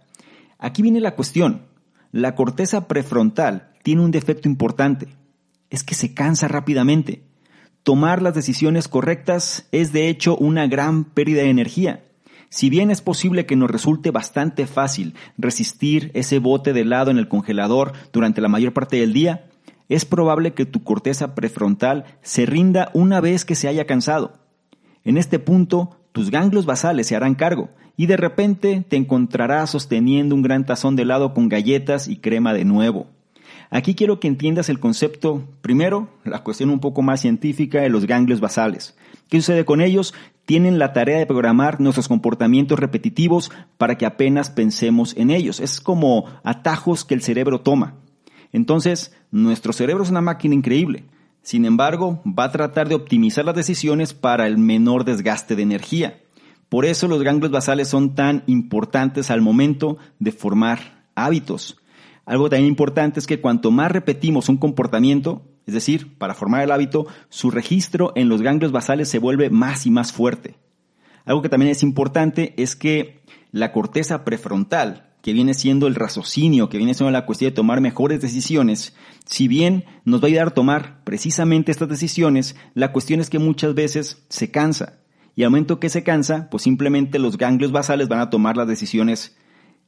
Aquí 0.59 0.83
viene 0.83 1.01
la 1.01 1.15
cuestión. 1.15 1.67
La 2.13 2.35
corteza 2.35 2.87
prefrontal 2.87 3.73
tiene 3.83 4.03
un 4.03 4.11
defecto 4.11 4.49
importante. 4.49 5.09
Es 5.71 5.83
que 5.83 5.95
se 5.95 6.15
cansa 6.15 6.49
rápidamente. 6.49 7.25
Tomar 7.83 8.23
las 8.23 8.35
decisiones 8.35 8.89
correctas 8.89 9.69
es 9.73 9.93
de 9.93 10.09
hecho 10.09 10.37
una 10.37 10.67
gran 10.67 11.05
pérdida 11.05 11.43
de 11.43 11.51
energía. 11.51 12.05
Si 12.49 12.71
bien 12.71 12.91
es 12.93 13.03
posible 13.03 13.47
que 13.47 13.57
nos 13.57 13.71
resulte 13.71 14.13
bastante 14.13 14.67
fácil 14.67 15.15
resistir 15.37 16.13
ese 16.15 16.39
bote 16.39 16.73
de 16.73 16.83
helado 16.83 17.11
en 17.11 17.19
el 17.19 17.29
congelador 17.29 17.93
durante 18.13 18.41
la 18.41 18.49
mayor 18.49 18.73
parte 18.73 18.97
del 18.97 19.13
día, 19.13 19.51
es 19.89 20.05
probable 20.05 20.55
que 20.55 20.67
tu 20.67 20.83
corteza 20.83 21.35
prefrontal 21.35 22.05
se 22.23 22.47
rinda 22.47 22.91
una 22.95 23.21
vez 23.21 23.45
que 23.45 23.55
se 23.55 23.69
haya 23.69 23.87
cansado. 23.87 24.39
En 25.05 25.17
este 25.17 25.39
punto, 25.39 25.99
tus 26.13 26.31
ganglios 26.31 26.67
basales 26.67 27.07
se 27.07 27.17
harán 27.17 27.35
cargo 27.35 27.71
y 27.97 28.07
de 28.07 28.17
repente 28.17 28.85
te 28.89 28.97
encontrarás 28.97 29.71
sosteniendo 29.71 30.35
un 30.35 30.43
gran 30.43 30.65
tazón 30.65 30.97
de 30.97 31.03
helado 31.03 31.35
con 31.35 31.49
galletas 31.49 32.09
y 32.09 32.17
crema 32.17 32.55
de 32.55 32.65
nuevo. 32.65 33.07
Aquí 33.71 33.95
quiero 33.95 34.21
que 34.21 34.29
entiendas 34.29 34.69
el 34.69 34.79
concepto, 34.79 35.49
primero, 35.61 36.09
la 36.25 36.45
cuestión 36.45 36.71
un 36.71 36.81
poco 36.81 37.03
más 37.03 37.21
científica 37.21 37.81
de 37.81 37.89
los 37.89 38.07
ganglios 38.07 38.41
basales. 38.41 38.97
¿Qué 39.29 39.41
sucede 39.41 39.65
con 39.65 39.81
ellos? 39.81 40.15
Tienen 40.45 40.79
la 40.79 40.93
tarea 40.93 41.19
de 41.19 41.27
programar 41.27 41.81
nuestros 41.81 42.09
comportamientos 42.09 42.79
repetitivos 42.79 43.51
para 43.79 43.97
que 43.97 44.07
apenas 44.07 44.51
pensemos 44.51 45.17
en 45.17 45.31
ellos. 45.31 45.61
Es 45.61 45.81
como 45.81 46.27
atajos 46.45 47.05
que 47.05 47.15
el 47.15 47.23
cerebro 47.23 47.63
toma. 47.63 47.95
Entonces, 48.55 49.13
nuestro 49.33 49.73
cerebro 49.73 50.05
es 50.05 50.11
una 50.11 50.21
máquina 50.21 50.55
increíble. 50.55 51.07
Sin 51.43 51.65
embargo, 51.65 52.23
va 52.25 52.45
a 52.45 52.53
tratar 52.53 52.89
de 52.89 52.95
optimizar 52.95 53.45
las 53.45 53.57
decisiones 53.57 54.15
para 54.15 54.47
el 54.47 54.59
menor 54.59 55.05
desgaste 55.05 55.57
de 55.57 55.65
energía. 55.65 56.23
Por 56.69 56.85
eso 56.85 57.09
los 57.09 57.25
ganglios 57.25 57.51
basales 57.51 57.89
son 57.89 58.15
tan 58.15 58.45
importantes 58.47 59.33
al 59.33 59.41
momento 59.41 59.97
de 60.21 60.31
formar 60.31 61.05
hábitos. 61.17 61.81
Algo 62.27 62.49
también 62.49 62.69
importante 62.69 63.19
es 63.19 63.27
que 63.27 63.41
cuanto 63.41 63.73
más 63.73 63.91
repetimos 63.91 64.49
un 64.49 64.59
comportamiento, 64.59 65.43
es 65.67 65.75
decir, 65.75 66.17
para 66.17 66.35
formar 66.35 66.63
el 66.63 66.71
hábito, 66.71 67.09
su 67.31 67.51
registro 67.51 68.13
en 68.15 68.29
los 68.29 68.41
ganglios 68.41 68.71
basales 68.71 69.09
se 69.09 69.19
vuelve 69.19 69.51
más 69.51 69.85
y 69.85 69.91
más 69.91 70.13
fuerte. 70.13 70.55
Algo 71.25 71.43
que 71.43 71.49
también 71.49 71.73
es 71.73 71.83
importante 71.83 72.55
es 72.57 72.77
que 72.77 73.21
la 73.51 73.73
corteza 73.73 74.25
prefrontal, 74.25 75.14
que 75.25 75.33
viene 75.33 75.55
siendo 75.55 75.87
el 75.87 75.95
raciocinio, 75.95 76.69
que 76.69 76.77
viene 76.77 76.93
siendo 76.93 77.11
la 77.11 77.25
cuestión 77.25 77.51
de 77.51 77.55
tomar 77.55 77.81
mejores 77.81 78.21
decisiones, 78.21 78.95
si 79.25 79.49
bien 79.49 79.87
nos 80.05 80.21
va 80.21 80.25
a 80.25 80.27
ayudar 80.27 80.49
a 80.49 80.55
tomar 80.55 81.03
precisamente 81.05 81.73
estas 81.73 81.89
decisiones, 81.89 82.57
la 82.75 82.93
cuestión 82.93 83.21
es 83.21 83.31
que 83.31 83.39
muchas 83.39 83.75
veces 83.75 84.23
se 84.29 84.51
cansa. 84.51 84.99
Y 85.35 85.43
al 85.43 85.51
momento 85.51 85.81
que 85.81 85.89
se 85.89 86.03
cansa, 86.03 86.51
pues 86.51 86.65
simplemente 86.65 87.19
los 87.19 87.39
ganglios 87.39 87.73
basales 87.73 88.09
van 88.09 88.21
a 88.21 88.29
tomar 88.29 88.59
las 88.59 88.69
decisiones 88.69 89.35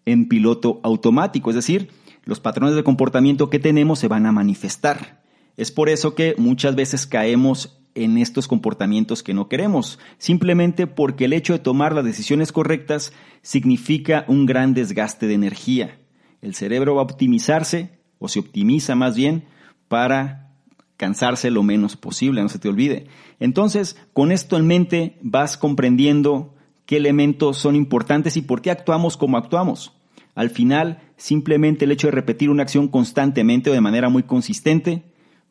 en 0.06 0.26
piloto 0.26 0.80
automático, 0.82 1.50
es 1.50 1.56
decir, 1.56 1.90
los 2.24 2.40
patrones 2.40 2.74
de 2.74 2.82
comportamiento 2.82 3.50
que 3.50 3.58
tenemos 3.58 3.98
se 3.98 4.08
van 4.08 4.24
a 4.24 4.32
manifestar. 4.32 5.22
Es 5.58 5.70
por 5.70 5.90
eso 5.90 6.14
que 6.14 6.34
muchas 6.38 6.76
veces 6.76 7.06
caemos 7.06 7.75
en 7.96 8.18
estos 8.18 8.46
comportamientos 8.46 9.22
que 9.22 9.34
no 9.34 9.48
queremos, 9.48 9.98
simplemente 10.18 10.86
porque 10.86 11.24
el 11.24 11.32
hecho 11.32 11.54
de 11.54 11.58
tomar 11.58 11.94
las 11.94 12.04
decisiones 12.04 12.52
correctas 12.52 13.12
significa 13.42 14.24
un 14.28 14.46
gran 14.46 14.74
desgaste 14.74 15.26
de 15.26 15.34
energía. 15.34 15.98
El 16.42 16.54
cerebro 16.54 16.94
va 16.94 17.00
a 17.00 17.04
optimizarse, 17.04 17.98
o 18.18 18.28
se 18.28 18.38
optimiza 18.38 18.94
más 18.94 19.16
bien, 19.16 19.44
para 19.88 20.52
cansarse 20.96 21.50
lo 21.50 21.62
menos 21.62 21.96
posible, 21.96 22.42
no 22.42 22.48
se 22.48 22.58
te 22.58 22.68
olvide. 22.68 23.06
Entonces, 23.40 23.96
con 24.12 24.30
esto 24.30 24.56
en 24.56 24.66
mente, 24.66 25.18
vas 25.22 25.56
comprendiendo 25.56 26.54
qué 26.84 26.96
elementos 26.98 27.58
son 27.58 27.76
importantes 27.76 28.36
y 28.36 28.42
por 28.42 28.62
qué 28.62 28.70
actuamos 28.70 29.16
como 29.16 29.36
actuamos. 29.36 29.92
Al 30.34 30.50
final, 30.50 31.00
simplemente 31.16 31.86
el 31.86 31.92
hecho 31.92 32.08
de 32.08 32.12
repetir 32.12 32.50
una 32.50 32.62
acción 32.62 32.88
constantemente 32.88 33.70
o 33.70 33.72
de 33.72 33.80
manera 33.80 34.10
muy 34.10 34.22
consistente 34.22 35.04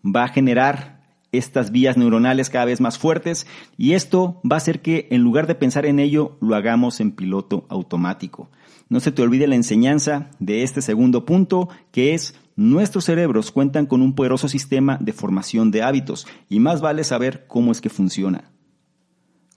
va 0.03 0.25
a 0.25 0.29
generar 0.29 0.94
estas 1.38 1.72
vías 1.72 1.98
neuronales 1.98 2.50
cada 2.50 2.65
vez 2.65 2.82
más 2.82 2.98
fuertes 2.98 3.48
y 3.77 3.94
esto 3.94 4.42
va 4.50 4.56
a 4.56 4.58
hacer 4.58 4.82
que 4.82 5.08
en 5.12 5.22
lugar 5.22 5.48
de 5.48 5.56
pensar 5.56 5.86
en 5.86 6.00
ello 6.00 6.38
lo 6.42 6.56
hagamos 6.56 7.00
en 7.00 7.12
piloto 7.12 7.65
automático. 7.70 8.50
No 8.89 9.00
se 9.00 9.12
te 9.12 9.22
olvide 9.22 9.48
la 9.48 9.56
enseñanza 9.56 10.30
de 10.39 10.63
este 10.63 10.82
segundo 10.82 11.25
punto 11.25 11.70
que 11.92 12.13
es 12.13 12.36
nuestros 12.56 13.06
cerebros 13.06 13.51
cuentan 13.51 13.86
con 13.86 14.01
un 14.01 14.15
poderoso 14.15 14.48
sistema 14.48 14.98
de 15.01 15.13
formación 15.13 15.72
de 15.72 15.84
hábitos 15.84 16.27
y 16.50 16.60
más 16.60 16.82
vale 16.82 17.04
saber 17.04 17.46
cómo 17.48 17.72
es 17.72 17.82
que 17.82 17.89
funciona. 17.89 18.51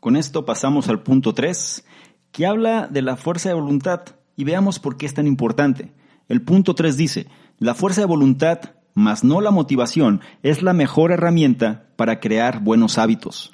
Con 0.00 0.16
esto 0.16 0.44
pasamos 0.44 0.88
al 0.88 1.02
punto 1.02 1.34
3 1.34 1.84
que 2.32 2.46
habla 2.46 2.86
de 2.86 3.02
la 3.02 3.16
fuerza 3.16 3.48
de 3.48 3.54
voluntad 3.54 4.02
y 4.36 4.44
veamos 4.44 4.78
por 4.78 4.96
qué 4.96 5.06
es 5.06 5.14
tan 5.14 5.26
importante. 5.26 5.92
El 6.28 6.42
punto 6.42 6.74
3 6.74 6.96
dice, 6.96 7.26
la 7.58 7.74
fuerza 7.74 8.02
de 8.02 8.06
voluntad 8.06 8.60
mas 8.98 9.22
no 9.22 9.40
la 9.40 9.52
motivación, 9.52 10.22
es 10.42 10.60
la 10.60 10.72
mejor 10.72 11.12
herramienta 11.12 11.86
para 11.94 12.18
crear 12.18 12.58
buenos 12.58 12.98
hábitos. 12.98 13.52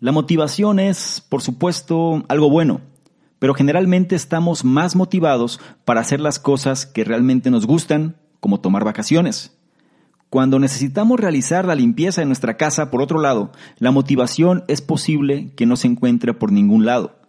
La 0.00 0.10
motivación 0.10 0.80
es, 0.80 1.24
por 1.28 1.42
supuesto, 1.42 2.24
algo 2.26 2.50
bueno, 2.50 2.80
pero 3.38 3.54
generalmente 3.54 4.16
estamos 4.16 4.64
más 4.64 4.96
motivados 4.96 5.60
para 5.84 6.00
hacer 6.00 6.18
las 6.18 6.40
cosas 6.40 6.86
que 6.86 7.04
realmente 7.04 7.52
nos 7.52 7.66
gustan, 7.68 8.16
como 8.40 8.58
tomar 8.58 8.82
vacaciones. 8.84 9.56
Cuando 10.28 10.58
necesitamos 10.58 11.20
realizar 11.20 11.66
la 11.66 11.76
limpieza 11.76 12.22
de 12.22 12.26
nuestra 12.26 12.56
casa, 12.56 12.90
por 12.90 13.00
otro 13.00 13.20
lado, 13.20 13.52
la 13.78 13.92
motivación 13.92 14.64
es 14.66 14.82
posible 14.82 15.52
que 15.54 15.66
no 15.66 15.76
se 15.76 15.86
encuentre 15.86 16.34
por 16.34 16.50
ningún 16.50 16.84
lado. 16.84 17.20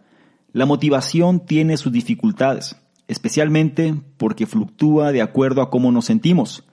La 0.52 0.66
motivación 0.66 1.46
tiene 1.46 1.78
sus 1.78 1.92
dificultades, 1.92 2.76
especialmente 3.08 3.94
porque 4.18 4.48
fluctúa 4.48 5.12
de 5.12 5.22
acuerdo 5.22 5.62
a 5.62 5.70
cómo 5.70 5.92
nos 5.92 6.06
sentimos. 6.06 6.64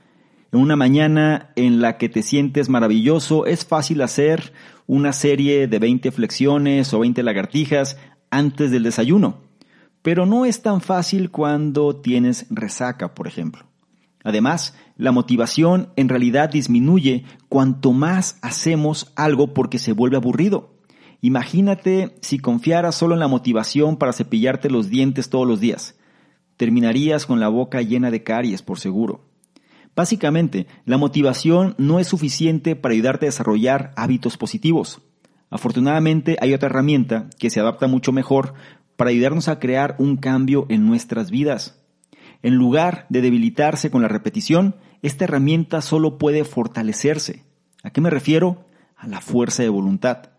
En 0.53 0.61
una 0.61 0.77
mañana 0.77 1.51
en 1.57 1.81
la 1.81 1.97
que 1.97 2.11
te 2.11 2.23
sientes 2.23 2.69
maravilloso, 2.69 3.47
es 3.47 3.65
fácil 3.65 4.03
hacer 4.03 4.53
una 4.87 5.15
serie 5.15 5.67
de 5.67 5.79
20 5.79 6.13
flexiones 6.13 6.93
o 6.93 6.99
20 6.99 7.23
lagartijas 7.23 7.97
antes 8.31 8.71
del 8.71 8.83
desayuno. 8.83 9.39
Pero 10.03 10.27
no 10.27 10.45
es 10.45 10.61
tan 10.61 10.83
fácil 10.83 11.31
cuando 11.31 11.97
tienes 11.97 12.45
resaca, 12.51 13.15
por 13.15 13.29
ejemplo. 13.29 13.65
Además, 14.25 14.77
la 14.99 15.11
motivación 15.11 15.89
en 15.97 16.11
realidad 16.11 16.51
disminuye 16.51 17.25
cuanto 17.49 17.93
más 17.93 18.39
hacemos 18.43 19.11
algo 19.17 19.55
porque 19.55 19.79
se 19.79 19.95
vuelve 19.95 20.19
aburrido. 20.19 20.75
Imagínate 21.23 22.19
si 22.21 22.39
confiaras 22.39 22.95
solo 22.95 23.15
en 23.15 23.21
la 23.21 23.29
motivación 23.29 23.97
para 23.97 24.13
cepillarte 24.13 24.69
los 24.69 24.91
dientes 24.91 25.31
todos 25.31 25.49
los 25.49 25.61
días. 25.61 25.99
Terminarías 26.59 27.25
con 27.25 27.41
la 27.41 27.49
boca 27.49 27.81
llena 27.81 28.11
de 28.11 28.23
caries, 28.23 28.61
por 28.61 28.79
seguro. 28.79 29.32
Básicamente, 29.95 30.67
la 30.87 30.97
motivación 30.97 31.75
no 31.79 31.99
es 31.99 32.07
suficiente 32.07 32.77
para 32.77 32.95
ayudarte 32.95 33.27
a 33.27 33.29
desarrollar 33.29 33.93
hábitos 33.97 34.37
positivos. 34.37 35.03
Afortunadamente 35.51 36.39
hay 36.41 36.55
otra 36.55 36.71
herramienta 36.71 37.29
que 37.39 37.51
se 37.51 37.61
adapta 37.61 37.87
mucho 37.87 38.11
mejor 38.11 38.55
para 38.97 39.11
ayudarnos 39.11 39.49
a 39.49 39.59
crear 39.59 39.97
un 39.99 40.17
cambio 40.17 40.65
en 40.71 40.87
nuestras 40.87 41.31
vidas. 41.31 41.83
En 42.43 42.55
lugar 42.55 43.07
de 43.11 43.21
debilitarse 43.21 43.91
con 43.91 44.01
la 44.01 44.09
repetición, 44.09 44.77
esta 45.03 45.25
herramienta 45.25 45.83
solo 45.83 46.17
puede 46.17 46.45
fortalecerse. 46.45 47.45
¿A 47.83 47.91
qué 47.91 48.01
me 48.01 48.11
refiero? 48.11 48.65
A 48.97 49.07
la 49.07 49.21
fuerza 49.21 49.63
de 49.63 49.69
voluntad. 49.69 50.31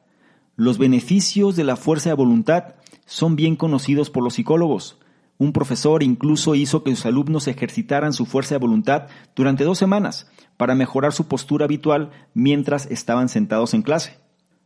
Los 0.55 0.77
beneficios 0.77 1.55
de 1.55 1.63
la 1.63 1.75
fuerza 1.75 2.09
de 2.09 2.15
voluntad 2.15 2.75
son 3.05 3.35
bien 3.35 3.55
conocidos 3.55 4.09
por 4.09 4.23
los 4.23 4.35
psicólogos. 4.35 4.99
Un 5.43 5.51
profesor 5.51 6.03
incluso 6.03 6.55
hizo 6.55 6.85
que 6.85 6.95
sus 6.95 7.05
alumnos 7.05 7.49
ejercitaran 7.49 8.13
su 8.13 8.25
fuerza 8.25 8.55
de 8.55 8.59
voluntad 8.59 9.07
durante 9.35 9.65
dos 9.65 9.77
semanas 9.77 10.31
para 10.55 10.73
mejorar 10.73 11.11
su 11.11 11.27
postura 11.27 11.65
habitual 11.65 12.11
mientras 12.33 12.85
estaban 12.85 13.27
sentados 13.27 13.73
en 13.73 13.81
clase. 13.81 14.19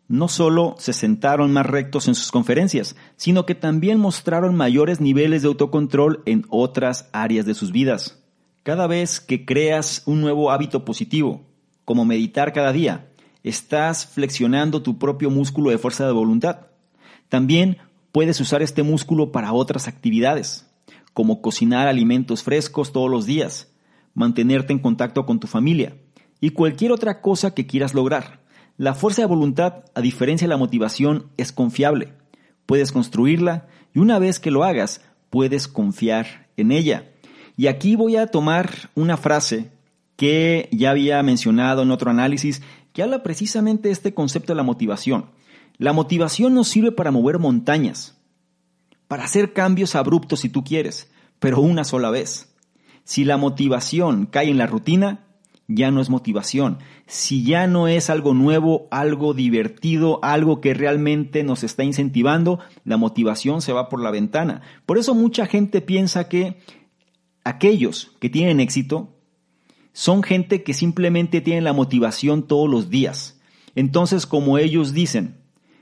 No 0.08 0.28
solo 0.28 0.76
se 0.78 0.94
sentaron 0.94 1.52
más 1.52 1.66
rectos 1.66 2.08
en 2.08 2.14
sus 2.14 2.32
conferencias, 2.32 2.96
sino 3.16 3.48
que 3.48 3.56
también 3.56 3.98
mostraron 3.98 4.54
mayores 4.54 5.02
niveles 5.02 5.42
de 5.42 5.48
autocontrol 5.48 6.22
en 6.28 6.46
otras 6.50 7.10
áreas 7.12 7.48
de 7.48 7.56
sus 7.56 7.72
vidas. 7.72 8.24
Cada 8.62 8.86
vez 8.86 9.20
que 9.20 9.46
creas 9.46 10.04
un 10.06 10.22
nuevo 10.22 10.52
hábito 10.52 10.86
positivo, 10.86 11.42
como 11.86 12.06
meditar 12.06 12.54
cada 12.54 12.72
día, 12.72 13.08
estás 13.42 14.06
flexionando 14.06 14.84
tu 14.84 15.00
propio 15.00 15.32
músculo 15.32 15.72
de 15.72 15.80
fuerza 15.80 16.06
de 16.06 16.14
voluntad. 16.14 16.68
También 17.30 17.80
puedes 18.12 18.40
usar 18.42 18.62
este 18.62 18.84
músculo 18.84 19.32
para 19.32 19.54
otras 19.54 19.88
actividades, 19.88 20.67
como 21.18 21.42
cocinar 21.42 21.88
alimentos 21.88 22.44
frescos 22.44 22.92
todos 22.92 23.10
los 23.10 23.26
días, 23.26 23.74
mantenerte 24.14 24.72
en 24.72 24.78
contacto 24.78 25.26
con 25.26 25.40
tu 25.40 25.48
familia 25.48 25.98
y 26.40 26.52
cualquier 26.52 26.92
otra 26.92 27.22
cosa 27.22 27.56
que 27.56 27.66
quieras 27.66 27.96
lograr. 27.96 28.42
La 28.78 28.94
fuerza 28.94 29.24
de 29.24 29.28
voluntad, 29.28 29.86
a 29.96 30.02
diferencia 30.02 30.46
de 30.46 30.50
la 30.50 30.58
motivación, 30.58 31.32
es 31.36 31.52
confiable. 31.52 32.14
Puedes 32.68 32.92
construirla 32.92 33.66
y 33.96 33.98
una 33.98 34.20
vez 34.20 34.40
que 34.40 34.52
lo 34.52 34.64
hagas, 34.64 35.02
puedes 35.32 35.68
confiar 35.68 36.50
en 36.56 36.72
ella. 36.72 37.10
Y 37.56 37.66
aquí 37.66 37.96
voy 37.96 38.16
a 38.16 38.28
tomar 38.28 38.92
una 38.94 39.18
frase 39.18 39.72
que 40.18 40.70
ya 40.72 40.92
había 40.92 41.24
mencionado 41.24 41.82
en 41.82 41.90
otro 41.90 42.12
análisis 42.12 42.62
que 42.94 43.02
habla 43.02 43.24
precisamente 43.24 43.88
de 43.88 43.94
este 43.94 44.14
concepto 44.14 44.54
de 44.54 44.58
la 44.58 44.62
motivación. 44.62 45.32
La 45.80 45.94
motivación 45.94 46.54
nos 46.54 46.68
sirve 46.68 46.92
para 46.92 47.10
mover 47.10 47.40
montañas, 47.40 48.17
para 49.08 49.24
hacer 49.24 49.54
cambios 49.54 49.96
abruptos 49.96 50.42
si 50.42 50.50
tú 50.50 50.64
quieres, 50.64 51.12
pero 51.40 51.62
una 51.62 51.84
sola 51.84 52.10
vez. 52.10 52.54
Si 53.04 53.24
la 53.24 53.38
motivación 53.38 54.26
cae 54.26 54.50
en 54.50 54.58
la 54.58 54.68
rutina, 54.68 55.28
ya 55.68 55.92
no 55.92 56.02
es 56.02 56.10
motivación. 56.10 56.80
Si 57.08 57.44
ya 57.44 57.68
no 57.68 57.88
es 57.88 58.10
algo 58.10 58.34
nuevo, 58.34 58.88
algo 58.92 59.34
divertido, 59.34 60.20
algo 60.24 60.62
que 60.62 60.74
realmente 60.74 61.44
nos 61.44 61.64
está 61.64 61.84
incentivando, 61.84 62.60
la 62.84 62.98
motivación 62.98 63.62
se 63.62 63.74
va 63.74 63.90
por 63.90 64.02
la 64.02 64.12
ventana. 64.12 64.62
Por 64.86 64.98
eso 64.98 65.14
mucha 65.14 65.46
gente 65.46 65.82
piensa 65.82 66.30
que 66.30 66.58
aquellos 67.44 68.12
que 68.20 68.30
tienen 68.30 68.60
éxito 68.60 69.14
son 69.94 70.22
gente 70.22 70.64
que 70.64 70.74
simplemente 70.74 71.42
tienen 71.42 71.64
la 71.64 71.74
motivación 71.74 72.44
todos 72.44 72.70
los 72.70 72.90
días. 72.90 73.40
Entonces, 73.76 74.26
como 74.26 74.58
ellos 74.58 74.94
dicen, 74.94 75.38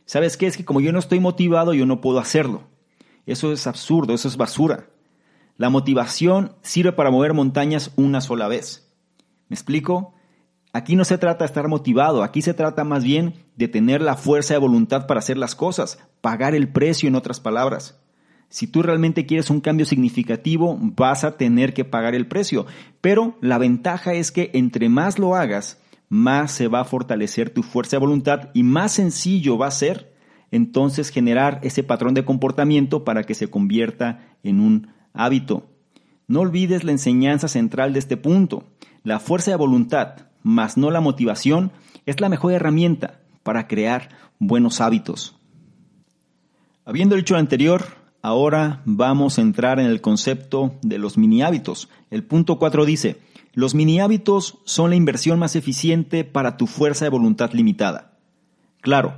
¿sabes 0.06 0.38
qué? 0.38 0.48
Es 0.48 0.58
que 0.58 0.66
como 0.66 0.82
yo 0.82 0.92
no 0.92 1.00
estoy 1.00 1.20
motivado, 1.20 1.74
yo 1.74 1.86
no 1.86 2.02
puedo 2.02 2.20
hacerlo. 2.20 2.64
Eso 3.26 3.52
es 3.52 3.68
absurdo, 3.68 4.14
eso 4.14 4.28
es 4.28 4.38
basura. 4.38 4.88
La 5.58 5.70
motivación 5.70 6.54
sirve 6.62 6.92
para 6.92 7.12
mover 7.12 7.34
montañas 7.34 7.92
una 7.96 8.22
sola 8.22 8.48
vez. 8.48 8.92
¿Me 9.48 9.56
explico? 9.56 10.14
Aquí 10.74 10.98
no 10.98 11.06
se 11.06 11.18
trata 11.18 11.46
de 11.46 11.48
estar 11.48 11.70
motivado, 11.70 12.22
aquí 12.22 12.42
se 12.42 12.54
trata 12.54 12.84
más 12.84 13.04
bien 13.04 13.46
de 13.56 13.70
tener 13.70 14.02
la 14.02 14.18
fuerza 14.18 14.54
de 14.54 14.60
voluntad 14.60 15.08
para 15.08 15.20
hacer 15.20 15.38
las 15.38 15.56
cosas, 15.56 16.00
pagar 16.20 16.54
el 16.54 16.68
precio 16.68 17.08
en 17.08 17.16
otras 17.16 17.40
palabras. 17.40 17.98
Si 18.50 18.68
tú 18.68 18.82
realmente 18.82 19.26
quieres 19.26 19.50
un 19.50 19.62
cambio 19.62 19.86
significativo, 19.86 20.78
vas 20.80 21.24
a 21.24 21.38
tener 21.38 21.74
que 21.74 21.86
pagar 21.86 22.14
el 22.16 22.28
precio. 22.28 22.66
Pero 23.02 23.38
la 23.42 23.58
ventaja 23.58 24.14
es 24.14 24.32
que 24.32 24.52
entre 24.54 24.90
más 24.90 25.18
lo 25.18 25.36
hagas, 25.36 25.82
más 26.10 26.52
se 26.52 26.68
va 26.68 26.82
a 26.82 26.86
fortalecer 26.86 27.50
tu 27.50 27.64
fuerza 27.64 27.96
de 27.96 28.02
voluntad 28.02 28.50
y 28.54 28.64
más 28.64 28.94
sencillo 28.94 29.58
va 29.58 29.68
a 29.68 29.72
ser 29.72 30.15
entonces 30.52 31.10
generar 31.10 31.60
ese 31.64 31.84
patrón 31.84 32.14
de 32.14 32.26
comportamiento 32.26 33.04
para 33.04 33.24
que 33.24 33.36
se 33.36 33.50
convierta 33.50 34.20
en 34.44 34.60
un 34.60 34.90
hábito. 35.14 35.68
No 36.28 36.42
olvides 36.42 36.84
la 36.84 36.92
enseñanza 36.92 37.48
central 37.48 37.94
de 37.94 38.00
este 38.00 38.18
punto. 38.18 38.64
La 39.04 39.20
fuerza 39.20 39.52
de 39.52 39.58
voluntad, 39.58 40.28
más 40.44 40.78
no 40.78 40.92
la 40.92 41.02
motivación, 41.02 41.72
es 42.06 42.20
la 42.20 42.30
mejor 42.30 42.54
herramienta 42.54 43.20
para 43.44 43.68
crear 43.68 44.10
buenos 44.40 44.82
hábitos. 44.82 45.36
Habiendo 46.84 47.16
dicho 47.16 47.34
lo 47.34 47.40
anterior, 47.40 47.86
ahora 48.22 48.82
vamos 48.86 49.38
a 49.38 49.42
entrar 49.42 49.80
en 49.80 49.88
el 49.88 50.02
concepto 50.02 50.76
de 50.82 50.98
los 50.98 51.18
mini 51.18 51.42
hábitos. 51.42 51.90
El 52.10 52.24
punto 52.24 52.58
4 52.58 52.86
dice, 52.86 53.18
los 53.54 53.74
mini 53.74 54.00
hábitos 54.00 54.60
son 54.66 54.90
la 54.90 54.96
inversión 54.96 55.40
más 55.40 55.56
eficiente 55.56 56.24
para 56.24 56.58
tu 56.58 56.68
fuerza 56.68 57.06
de 57.06 57.10
voluntad 57.10 57.52
limitada. 57.54 58.18
Claro, 58.82 59.16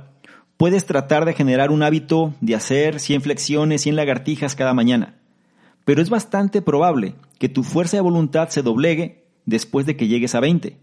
puedes 0.58 0.84
tratar 0.84 1.24
de 1.24 1.32
generar 1.32 1.70
un 1.70 1.82
hábito 1.82 2.34
de 2.42 2.54
hacer 2.54 3.00
100 3.00 3.22
flexiones, 3.22 3.80
100 3.80 3.96
lagartijas 3.96 4.54
cada 4.54 4.74
mañana 4.74 5.14
pero 5.88 6.02
es 6.02 6.10
bastante 6.10 6.60
probable 6.60 7.14
que 7.38 7.48
tu 7.48 7.62
fuerza 7.62 7.96
de 7.96 8.02
voluntad 8.02 8.50
se 8.50 8.60
doblegue 8.60 9.24
después 9.46 9.86
de 9.86 9.96
que 9.96 10.06
llegues 10.06 10.34
a 10.34 10.40
20. 10.40 10.76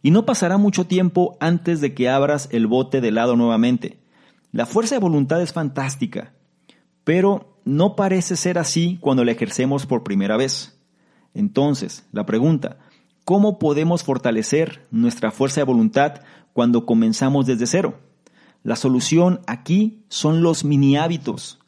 Y 0.00 0.12
no 0.12 0.26
pasará 0.26 0.58
mucho 0.58 0.86
tiempo 0.86 1.36
antes 1.40 1.80
de 1.80 1.92
que 1.92 2.08
abras 2.08 2.48
el 2.52 2.68
bote 2.68 3.00
de 3.00 3.10
lado 3.10 3.34
nuevamente. 3.34 3.98
La 4.52 4.64
fuerza 4.64 4.94
de 4.94 5.00
voluntad 5.00 5.42
es 5.42 5.52
fantástica, 5.52 6.34
pero 7.02 7.58
no 7.64 7.96
parece 7.96 8.36
ser 8.36 8.56
así 8.56 8.96
cuando 9.00 9.24
la 9.24 9.32
ejercemos 9.32 9.86
por 9.86 10.04
primera 10.04 10.36
vez. 10.36 10.80
Entonces, 11.34 12.06
la 12.12 12.24
pregunta, 12.24 12.78
¿cómo 13.24 13.58
podemos 13.58 14.04
fortalecer 14.04 14.86
nuestra 14.92 15.32
fuerza 15.32 15.62
de 15.62 15.64
voluntad 15.64 16.20
cuando 16.52 16.86
comenzamos 16.86 17.46
desde 17.46 17.66
cero? 17.66 17.98
La 18.64 18.74
solución 18.74 19.42
aquí 19.46 20.04
son 20.08 20.42
los 20.42 20.64
mini 20.64 20.96
hábitos 20.96 21.60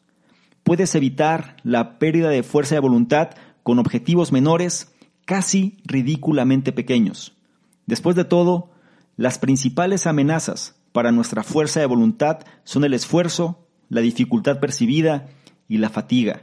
puedes 0.67 0.95
evitar 0.95 1.55
la 1.63 1.97
pérdida 1.97 2.27
de 2.27 2.43
fuerza 2.43 2.75
de 2.75 2.81
voluntad 2.81 3.29
con 3.63 3.79
objetivos 3.79 4.33
menores, 4.33 4.93
casi 5.23 5.77
ridículamente 5.85 6.73
pequeños. 6.73 7.37
Después 7.85 8.17
de 8.17 8.25
todo, 8.25 8.71
las 9.15 9.39
principales 9.39 10.07
amenazas 10.07 10.75
para 10.91 11.13
nuestra 11.13 11.43
fuerza 11.43 11.79
de 11.79 11.85
voluntad 11.85 12.39
son 12.65 12.83
el 12.83 12.93
esfuerzo, 12.93 13.65
la 13.87 14.01
dificultad 14.01 14.59
percibida 14.59 15.29
y 15.69 15.77
la 15.77 15.89
fatiga. 15.89 16.41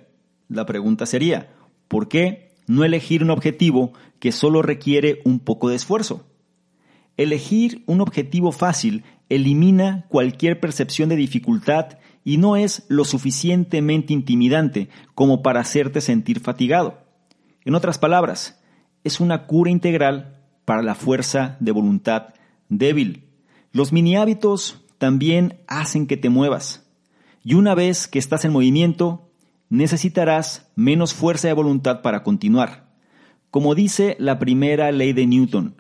La 0.48 0.64
pregunta 0.64 1.04
sería, 1.04 1.50
¿por 1.86 2.08
qué 2.08 2.54
no 2.66 2.82
elegir 2.82 3.22
un 3.22 3.30
objetivo 3.30 3.92
que 4.20 4.32
solo 4.32 4.62
requiere 4.62 5.20
un 5.26 5.38
poco 5.38 5.68
de 5.68 5.76
esfuerzo? 5.76 6.24
Elegir 7.18 7.84
un 7.84 8.00
objetivo 8.00 8.52
fácil 8.52 9.04
elimina 9.28 10.06
cualquier 10.08 10.60
percepción 10.60 11.08
de 11.08 11.16
dificultad 11.16 11.98
y 12.24 12.38
no 12.38 12.56
es 12.56 12.84
lo 12.88 13.04
suficientemente 13.04 14.12
intimidante 14.12 14.88
como 15.14 15.42
para 15.42 15.60
hacerte 15.60 16.00
sentir 16.00 16.40
fatigado. 16.40 17.02
En 17.64 17.74
otras 17.74 17.98
palabras, 17.98 18.62
es 19.04 19.20
una 19.20 19.46
cura 19.46 19.70
integral 19.70 20.38
para 20.64 20.82
la 20.82 20.94
fuerza 20.94 21.56
de 21.60 21.72
voluntad 21.72 22.34
débil. 22.68 23.24
Los 23.72 23.92
mini 23.92 24.16
hábitos 24.16 24.82
también 24.98 25.58
hacen 25.66 26.06
que 26.06 26.16
te 26.16 26.30
muevas. 26.30 26.86
Y 27.42 27.54
una 27.54 27.74
vez 27.74 28.08
que 28.08 28.18
estás 28.18 28.44
en 28.44 28.52
movimiento, 28.52 29.30
necesitarás 29.68 30.70
menos 30.76 31.12
fuerza 31.12 31.48
de 31.48 31.54
voluntad 31.54 32.00
para 32.00 32.22
continuar. 32.22 32.88
Como 33.50 33.74
dice 33.74 34.16
la 34.18 34.38
primera 34.38 34.90
ley 34.92 35.12
de 35.12 35.26
Newton, 35.26 35.76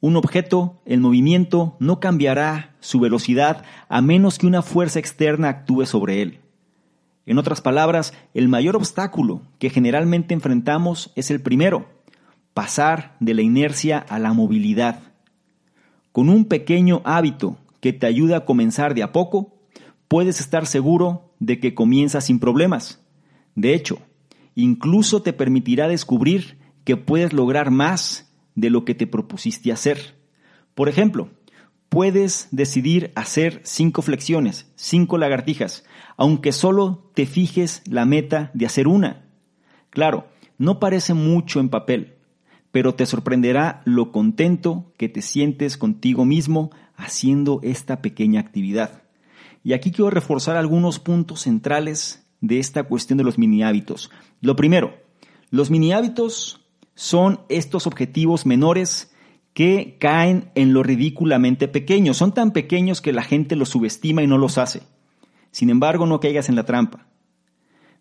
un 0.00 0.16
objeto 0.16 0.80
en 0.84 1.00
movimiento 1.00 1.76
no 1.80 1.98
cambiará 2.00 2.76
su 2.80 3.00
velocidad 3.00 3.64
a 3.88 4.00
menos 4.00 4.38
que 4.38 4.46
una 4.46 4.62
fuerza 4.62 4.98
externa 4.98 5.48
actúe 5.48 5.86
sobre 5.86 6.22
él. 6.22 6.40
En 7.26 7.38
otras 7.38 7.60
palabras, 7.60 8.14
el 8.32 8.48
mayor 8.48 8.76
obstáculo 8.76 9.42
que 9.58 9.70
generalmente 9.70 10.34
enfrentamos 10.34 11.12
es 11.14 11.30
el 11.30 11.42
primero, 11.42 11.88
pasar 12.54 13.16
de 13.20 13.34
la 13.34 13.42
inercia 13.42 13.98
a 13.98 14.18
la 14.18 14.32
movilidad. 14.32 15.02
Con 16.12 16.28
un 16.28 16.46
pequeño 16.46 17.02
hábito 17.04 17.58
que 17.80 17.92
te 17.92 18.06
ayude 18.06 18.34
a 18.34 18.44
comenzar 18.44 18.94
de 18.94 19.02
a 19.02 19.12
poco, 19.12 19.58
puedes 20.06 20.40
estar 20.40 20.66
seguro 20.66 21.34
de 21.38 21.60
que 21.60 21.74
comienzas 21.74 22.24
sin 22.24 22.38
problemas. 22.38 23.04
De 23.54 23.74
hecho, 23.74 23.98
incluso 24.54 25.22
te 25.22 25.32
permitirá 25.32 25.86
descubrir 25.88 26.58
que 26.84 26.96
puedes 26.96 27.32
lograr 27.32 27.70
más 27.70 28.27
de 28.60 28.70
lo 28.70 28.84
que 28.84 28.94
te 28.94 29.06
propusiste 29.06 29.70
hacer. 29.70 30.16
Por 30.74 30.88
ejemplo, 30.88 31.30
puedes 31.88 32.48
decidir 32.50 33.12
hacer 33.14 33.60
cinco 33.64 34.02
flexiones, 34.02 34.70
cinco 34.74 35.16
lagartijas, 35.16 35.84
aunque 36.16 36.52
solo 36.52 37.10
te 37.14 37.24
fijes 37.24 37.82
la 37.86 38.04
meta 38.04 38.50
de 38.54 38.66
hacer 38.66 38.88
una. 38.88 39.26
Claro, 39.90 40.28
no 40.58 40.80
parece 40.80 41.14
mucho 41.14 41.60
en 41.60 41.68
papel, 41.68 42.16
pero 42.72 42.94
te 42.94 43.06
sorprenderá 43.06 43.80
lo 43.84 44.10
contento 44.10 44.92
que 44.96 45.08
te 45.08 45.22
sientes 45.22 45.78
contigo 45.78 46.24
mismo 46.24 46.70
haciendo 46.96 47.60
esta 47.62 48.02
pequeña 48.02 48.40
actividad. 48.40 49.04
Y 49.62 49.72
aquí 49.72 49.92
quiero 49.92 50.10
reforzar 50.10 50.56
algunos 50.56 50.98
puntos 50.98 51.42
centrales 51.42 52.26
de 52.40 52.58
esta 52.58 52.82
cuestión 52.84 53.18
de 53.18 53.24
los 53.24 53.38
mini 53.38 53.62
hábitos. 53.62 54.10
Lo 54.40 54.56
primero, 54.56 54.96
los 55.50 55.70
mini 55.70 55.92
hábitos 55.92 56.67
son 56.98 57.42
estos 57.48 57.86
objetivos 57.86 58.44
menores 58.44 59.14
que 59.54 59.98
caen 60.00 60.50
en 60.56 60.72
lo 60.72 60.82
ridículamente 60.82 61.68
pequeño. 61.68 62.12
Son 62.12 62.34
tan 62.34 62.50
pequeños 62.50 63.00
que 63.00 63.12
la 63.12 63.22
gente 63.22 63.54
los 63.54 63.68
subestima 63.68 64.24
y 64.24 64.26
no 64.26 64.36
los 64.36 64.58
hace. 64.58 64.82
Sin 65.52 65.70
embargo, 65.70 66.06
no 66.06 66.18
caigas 66.18 66.48
en 66.48 66.56
la 66.56 66.64
trampa. 66.64 67.06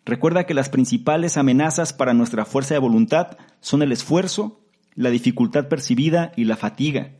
Recuerda 0.04 0.48
que 0.48 0.56
las 0.56 0.70
principales 0.70 1.38
amenazas 1.38 1.94
para 1.94 2.16
nuestra 2.16 2.44
fuerza 2.44 2.74
de 2.74 2.80
voluntad 2.80 3.38
son 3.60 3.84
el 3.84 3.92
esfuerzo, 3.92 4.62
la 4.96 5.12
dificultad 5.12 5.68
percibida 5.68 6.32
y 6.36 6.46
la 6.46 6.58
fatiga. 6.58 7.12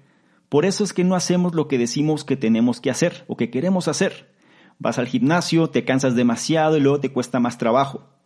Por 0.50 0.66
eso 0.66 0.84
es 0.84 0.94
que 0.94 1.04
no 1.04 1.14
hacemos 1.14 1.54
lo 1.54 1.68
que 1.68 1.78
decimos 1.78 2.24
que 2.24 2.38
tenemos 2.38 2.82
que 2.82 2.90
hacer 2.90 3.24
o 3.28 3.38
que 3.38 3.52
queremos 3.52 3.88
hacer. 3.88 4.34
Vas 4.80 4.98
al 4.98 5.06
gimnasio, 5.06 5.70
te 5.70 5.86
cansas 5.86 6.16
demasiado 6.16 6.76
y 6.76 6.80
luego 6.80 7.02
te 7.02 7.12
cuesta 7.12 7.40
más 7.40 7.60
trabajo. 7.60 8.17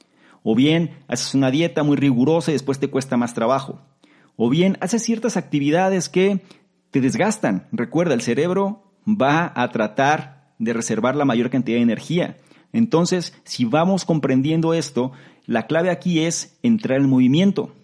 O 0.44 0.56
bien 0.56 0.98
haces 1.08 1.34
una 1.36 1.52
dieta 1.52 1.84
muy 1.84 1.98
rigurosa 1.98 2.52
y 2.52 2.54
después 2.54 2.80
te 2.80 2.90
cuesta 2.90 3.18
más 3.18 3.34
trabajo. 3.34 3.82
O 4.36 4.50
bien 4.50 4.78
haces 4.82 5.04
ciertas 5.04 5.38
actividades 5.38 6.10
que 6.10 6.42
te 6.90 7.02
desgastan. 7.02 7.68
Recuerda, 7.72 8.14
el 8.14 8.22
cerebro 8.22 8.84
va 9.08 9.52
a 9.56 9.70
tratar 9.72 10.54
de 10.60 10.74
reservar 10.74 11.16
la 11.16 11.26
mayor 11.26 11.50
cantidad 11.50 11.78
de 11.78 11.84
energía. 11.84 12.38
Entonces, 12.74 13.34
si 13.44 13.66
vamos 13.66 14.06
comprendiendo 14.06 14.74
esto, 14.74 15.12
la 15.46 15.68
clave 15.68 15.90
aquí 15.90 16.20
es 16.20 16.58
entrar 16.64 17.00
en 17.00 17.10
movimiento. 17.10 17.76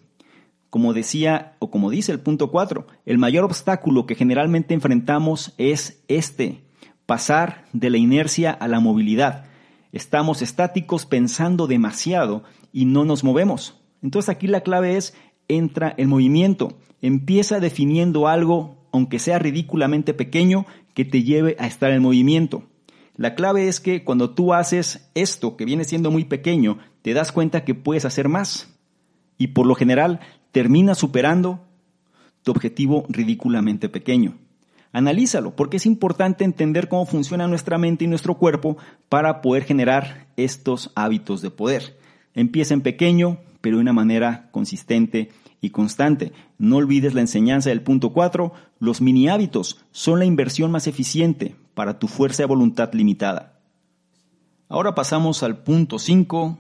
Como 0.70 0.94
decía 0.94 1.56
o 1.60 1.72
como 1.72 1.90
dice 1.90 2.12
el 2.12 2.20
punto 2.20 2.52
4, 2.52 2.88
el 3.06 3.18
mayor 3.18 3.44
obstáculo 3.44 4.06
que 4.06 4.16
generalmente 4.16 4.74
enfrentamos 4.74 5.54
es 5.58 6.04
este, 6.08 6.62
pasar 7.06 7.66
de 7.74 7.90
la 7.90 7.98
inercia 7.98 8.52
a 8.52 8.68
la 8.68 8.80
movilidad. 8.80 9.46
Estamos 9.92 10.42
estáticos 10.42 11.06
pensando 11.06 11.68
demasiado 11.68 12.44
y 12.72 12.86
no 12.86 13.06
nos 13.06 13.24
movemos. 13.24 13.80
Entonces 14.02 14.30
aquí 14.30 14.48
la 14.48 14.62
clave 14.62 14.98
es 14.98 15.16
entra 15.48 15.94
en 15.98 16.10
movimiento, 16.10 16.78
empieza 17.02 17.60
definiendo 17.60 18.28
algo, 18.28 18.88
aunque 18.92 19.20
sea 19.20 19.40
ridículamente 19.40 20.14
pequeño, 20.14 20.66
que 20.94 21.06
te 21.06 21.24
lleve 21.24 21.56
a 21.60 21.68
estar 21.68 21.92
en 21.92 22.02
movimiento. 22.02 22.64
La 23.16 23.34
clave 23.34 23.68
es 23.68 23.80
que 23.80 24.04
cuando 24.04 24.32
tú 24.32 24.54
haces 24.54 25.10
esto, 25.16 25.58
que 25.58 25.66
viene 25.66 25.84
siendo 25.86 26.12
muy 26.12 26.26
pequeño, 26.26 26.78
te 27.02 27.14
das 27.14 27.32
cuenta 27.32 27.66
que 27.66 27.74
puedes 27.74 28.06
hacer 28.06 28.30
más. 28.30 28.78
Y 29.38 29.48
por 29.48 29.66
lo 29.66 29.76
general 29.76 30.20
terminas 30.52 30.98
superando 30.98 31.66
tu 32.44 32.52
objetivo 32.52 33.06
ridículamente 33.10 33.90
pequeño. 33.90 34.38
Analízalo, 34.98 35.56
porque 35.56 35.78
es 35.78 35.86
importante 35.86 36.44
entender 36.44 36.90
cómo 36.90 37.06
funciona 37.06 37.48
nuestra 37.48 37.78
mente 37.78 38.06
y 38.06 38.08
nuestro 38.08 38.40
cuerpo 38.40 38.78
para 39.10 39.44
poder 39.44 39.64
generar 39.64 40.26
estos 40.38 40.92
hábitos 40.96 41.44
de 41.44 41.52
poder. 41.52 42.00
Empieza 42.34 42.74
en 42.74 42.82
pequeño, 42.82 43.38
pero 43.62 43.76
de 43.76 43.84
una 43.84 43.94
manera 43.94 44.50
consistente 44.50 45.30
y 45.62 45.70
constante. 45.70 46.34
No 46.58 46.78
olvides 46.78 47.14
la 47.14 47.22
enseñanza 47.22 47.70
del 47.70 47.84
punto 47.84 48.12
4, 48.12 48.52
los 48.80 49.00
mini 49.00 49.30
hábitos 49.30 49.86
son 49.92 50.18
la 50.18 50.26
inversión 50.26 50.72
más 50.72 50.88
eficiente 50.88 51.54
para 51.76 52.00
tu 52.00 52.08
fuerza 52.08 52.42
de 52.42 52.48
voluntad 52.48 52.92
limitada. 52.94 53.60
Ahora 54.68 54.96
pasamos 54.96 55.44
al 55.44 55.60
punto 55.60 56.00
5, 56.00 56.58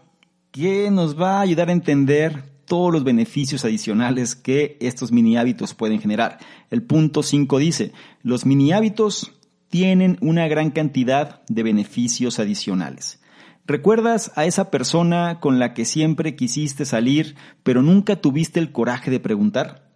que 0.51 0.91
nos 0.91 1.19
va 1.19 1.39
a 1.39 1.41
ayudar 1.41 1.69
a 1.69 1.73
entender 1.73 2.43
todos 2.67 2.93
los 2.93 3.03
beneficios 3.03 3.65
adicionales 3.65 4.35
que 4.35 4.77
estos 4.79 5.11
mini 5.11 5.37
hábitos 5.37 5.73
pueden 5.73 5.99
generar. 5.99 6.37
El 6.69 6.83
punto 6.83 7.23
5 7.23 7.57
dice, 7.57 7.93
los 8.21 8.45
mini 8.45 8.73
hábitos 8.73 9.33
tienen 9.69 10.17
una 10.21 10.47
gran 10.47 10.69
cantidad 10.71 11.41
de 11.47 11.63
beneficios 11.63 12.39
adicionales. 12.39 13.21
¿Recuerdas 13.65 14.31
a 14.35 14.45
esa 14.45 14.69
persona 14.69 15.39
con 15.39 15.59
la 15.59 15.73
que 15.73 15.85
siempre 15.85 16.35
quisiste 16.35 16.85
salir, 16.85 17.35
pero 17.63 17.81
nunca 17.81 18.17
tuviste 18.17 18.59
el 18.59 18.71
coraje 18.71 19.11
de 19.11 19.19
preguntar? 19.19 19.89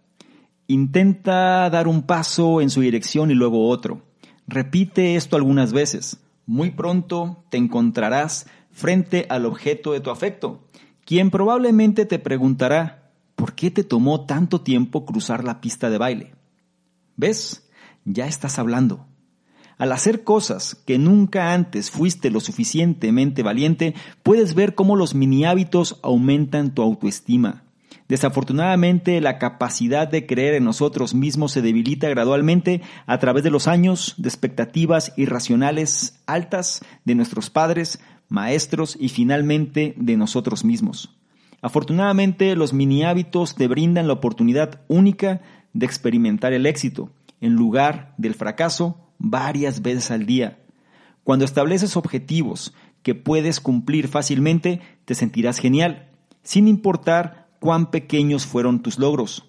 Intenta 0.66 1.68
dar 1.70 1.88
un 1.88 2.02
paso 2.02 2.60
en 2.60 2.70
su 2.70 2.80
dirección 2.80 3.30
y 3.30 3.34
luego 3.34 3.68
otro. 3.68 4.02
Repite 4.46 5.16
esto 5.16 5.36
algunas 5.36 5.72
veces. 5.72 6.22
Muy 6.46 6.70
pronto 6.70 7.44
te 7.50 7.56
encontrarás 7.56 8.46
frente 8.70 9.26
al 9.28 9.46
objeto 9.46 9.92
de 9.92 10.00
tu 10.00 10.10
afecto 10.10 10.68
quien 11.04 11.30
probablemente 11.30 12.06
te 12.06 12.18
preguntará, 12.18 13.10
¿por 13.34 13.54
qué 13.54 13.70
te 13.70 13.84
tomó 13.84 14.24
tanto 14.26 14.60
tiempo 14.60 15.04
cruzar 15.04 15.44
la 15.44 15.60
pista 15.60 15.90
de 15.90 15.98
baile? 15.98 16.34
¿Ves? 17.16 17.68
Ya 18.04 18.26
estás 18.26 18.58
hablando. 18.58 19.06
Al 19.78 19.92
hacer 19.92 20.22
cosas 20.22 20.76
que 20.86 20.98
nunca 20.98 21.52
antes 21.52 21.90
fuiste 21.90 22.30
lo 22.30 22.40
suficientemente 22.40 23.42
valiente, 23.42 23.94
puedes 24.22 24.54
ver 24.54 24.74
cómo 24.74 24.96
los 24.96 25.14
mini 25.14 25.44
hábitos 25.44 25.98
aumentan 26.02 26.74
tu 26.74 26.82
autoestima. 26.82 27.64
Desafortunadamente, 28.08 29.20
la 29.20 29.38
capacidad 29.38 30.06
de 30.06 30.26
creer 30.26 30.54
en 30.54 30.64
nosotros 30.64 31.14
mismos 31.14 31.52
se 31.52 31.62
debilita 31.62 32.08
gradualmente 32.08 32.82
a 33.06 33.18
través 33.18 33.42
de 33.42 33.50
los 33.50 33.68
años 33.68 34.14
de 34.18 34.28
expectativas 34.28 35.14
irracionales 35.16 36.20
altas 36.26 36.84
de 37.04 37.14
nuestros 37.14 37.48
padres, 37.48 38.00
maestros 38.32 38.96
y 38.98 39.10
finalmente 39.10 39.94
de 39.98 40.16
nosotros 40.16 40.64
mismos. 40.64 41.14
Afortunadamente, 41.60 42.56
los 42.56 42.72
mini 42.72 43.04
hábitos 43.04 43.54
te 43.54 43.68
brindan 43.68 44.06
la 44.06 44.14
oportunidad 44.14 44.80
única 44.88 45.42
de 45.74 45.84
experimentar 45.84 46.54
el 46.54 46.64
éxito, 46.64 47.10
en 47.42 47.52
lugar 47.52 48.14
del 48.16 48.34
fracaso, 48.34 48.96
varias 49.18 49.82
veces 49.82 50.10
al 50.10 50.24
día. 50.24 50.58
Cuando 51.24 51.44
estableces 51.44 51.94
objetivos 51.94 52.72
que 53.02 53.14
puedes 53.14 53.60
cumplir 53.60 54.08
fácilmente, 54.08 54.80
te 55.04 55.14
sentirás 55.14 55.58
genial, 55.58 56.08
sin 56.42 56.68
importar 56.68 57.48
cuán 57.60 57.90
pequeños 57.90 58.46
fueron 58.46 58.80
tus 58.80 58.98
logros. 58.98 59.44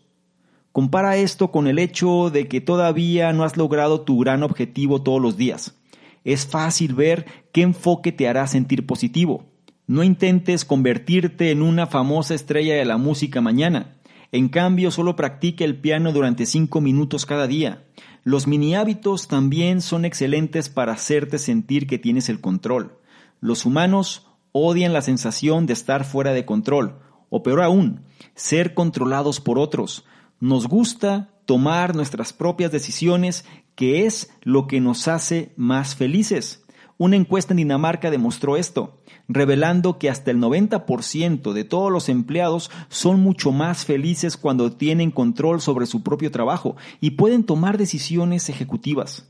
Compara 0.73 1.15
esto 1.15 1.51
con 1.51 1.67
el 1.67 1.79
hecho 1.79 2.29
de 2.29 2.49
que 2.49 2.59
todavía 2.59 3.31
no 3.31 3.45
has 3.45 3.55
logrado 3.55 4.01
tu 4.01 4.19
gran 4.19 4.43
objetivo 4.43 5.01
todos 5.01 5.21
los 5.21 5.37
días 5.37 5.77
es 6.23 6.45
fácil 6.45 6.95
ver 6.95 7.25
qué 7.51 7.61
enfoque 7.61 8.11
te 8.11 8.27
hará 8.27 8.47
sentir 8.47 8.85
positivo. 8.85 9.45
No 9.87 10.03
intentes 10.03 10.65
convertirte 10.65 11.51
en 11.51 11.61
una 11.61 11.87
famosa 11.87 12.33
estrella 12.33 12.75
de 12.75 12.85
la 12.85 12.97
música 12.97 13.41
mañana. 13.41 13.97
En 14.31 14.49
cambio, 14.49 14.89
solo 14.91 15.15
practica 15.15 15.63
el 15.65 15.79
piano 15.79 16.11
durante 16.11 16.45
cinco 16.45 16.81
minutos 16.81 17.25
cada 17.25 17.45
día. 17.47 17.85
Los 18.23 18.47
mini 18.47 18.75
hábitos 18.75 19.27
también 19.27 19.81
son 19.81 20.05
excelentes 20.05 20.69
para 20.69 20.93
hacerte 20.93 21.37
sentir 21.37 21.85
que 21.87 21.99
tienes 21.99 22.29
el 22.29 22.39
control. 22.39 22.97
Los 23.41 23.65
humanos 23.65 24.27
odian 24.53 24.93
la 24.93 25.01
sensación 25.01 25.65
de 25.65 25.73
estar 25.73 26.05
fuera 26.05 26.31
de 26.31 26.45
control, 26.45 26.99
o 27.29 27.43
peor 27.43 27.61
aún, 27.61 28.05
ser 28.35 28.73
controlados 28.73 29.41
por 29.41 29.59
otros. 29.59 30.05
Nos 30.43 30.67
gusta 30.67 31.29
tomar 31.45 31.95
nuestras 31.95 32.33
propias 32.33 32.69
decisiones 32.69 33.45
que 33.75 34.05
es 34.05 34.29
lo 34.41 34.67
que 34.67 34.81
nos 34.81 35.07
hace 35.07 35.53
más 35.55 35.95
felices. 35.95 36.65
Una 36.97 37.15
encuesta 37.15 37.53
en 37.53 37.59
Dinamarca 37.59 38.11
demostró 38.11 38.57
esto, 38.57 38.99
revelando 39.29 39.97
que 39.97 40.09
hasta 40.09 40.31
el 40.31 40.39
90% 40.39 41.53
de 41.53 41.63
todos 41.63 41.93
los 41.93 42.09
empleados 42.09 42.71
son 42.89 43.21
mucho 43.21 43.53
más 43.53 43.85
felices 43.85 44.35
cuando 44.35 44.73
tienen 44.73 45.11
control 45.11 45.61
sobre 45.61 45.85
su 45.85 46.03
propio 46.03 46.29
trabajo 46.29 46.75
y 46.99 47.11
pueden 47.11 47.45
tomar 47.45 47.77
decisiones 47.77 48.49
ejecutivas. 48.49 49.25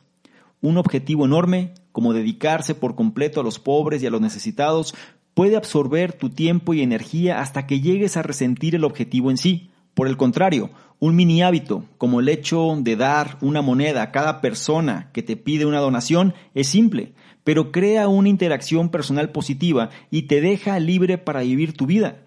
Un 0.61 0.79
objetivo 0.79 1.25
enorme, 1.25 1.75
como 1.91 2.13
dedicarse 2.13 2.73
por 2.73 2.95
completo 2.95 3.39
a 3.39 3.43
los 3.43 3.59
pobres 3.59 4.01
y 4.01 4.07
a 4.07 4.09
los 4.09 4.21
necesitados, 4.21 4.95
puede 5.35 5.57
absorber 5.57 6.13
tu 6.13 6.31
tiempo 6.31 6.73
y 6.73 6.81
energía 6.81 7.39
hasta 7.39 7.67
que 7.67 7.81
llegues 7.81 8.17
a 8.17 8.23
resentir 8.23 8.73
el 8.73 8.83
objetivo 8.83 9.29
en 9.29 9.37
sí. 9.37 9.69
Por 9.93 10.07
el 10.07 10.17
contrario, 10.17 10.71
un 10.99 11.15
mini 11.15 11.43
hábito, 11.43 11.85
como 11.97 12.19
el 12.19 12.29
hecho 12.29 12.75
de 12.79 12.95
dar 12.95 13.37
una 13.41 13.61
moneda 13.61 14.01
a 14.01 14.11
cada 14.11 14.41
persona 14.41 15.09
que 15.13 15.21
te 15.21 15.35
pide 15.35 15.65
una 15.65 15.79
donación, 15.79 16.33
es 16.53 16.67
simple, 16.67 17.13
pero 17.43 17.71
crea 17.71 18.07
una 18.07 18.29
interacción 18.29 18.89
personal 18.89 19.31
positiva 19.31 19.89
y 20.09 20.23
te 20.23 20.41
deja 20.41 20.79
libre 20.79 21.17
para 21.17 21.41
vivir 21.41 21.73
tu 21.73 21.85
vida. 21.85 22.23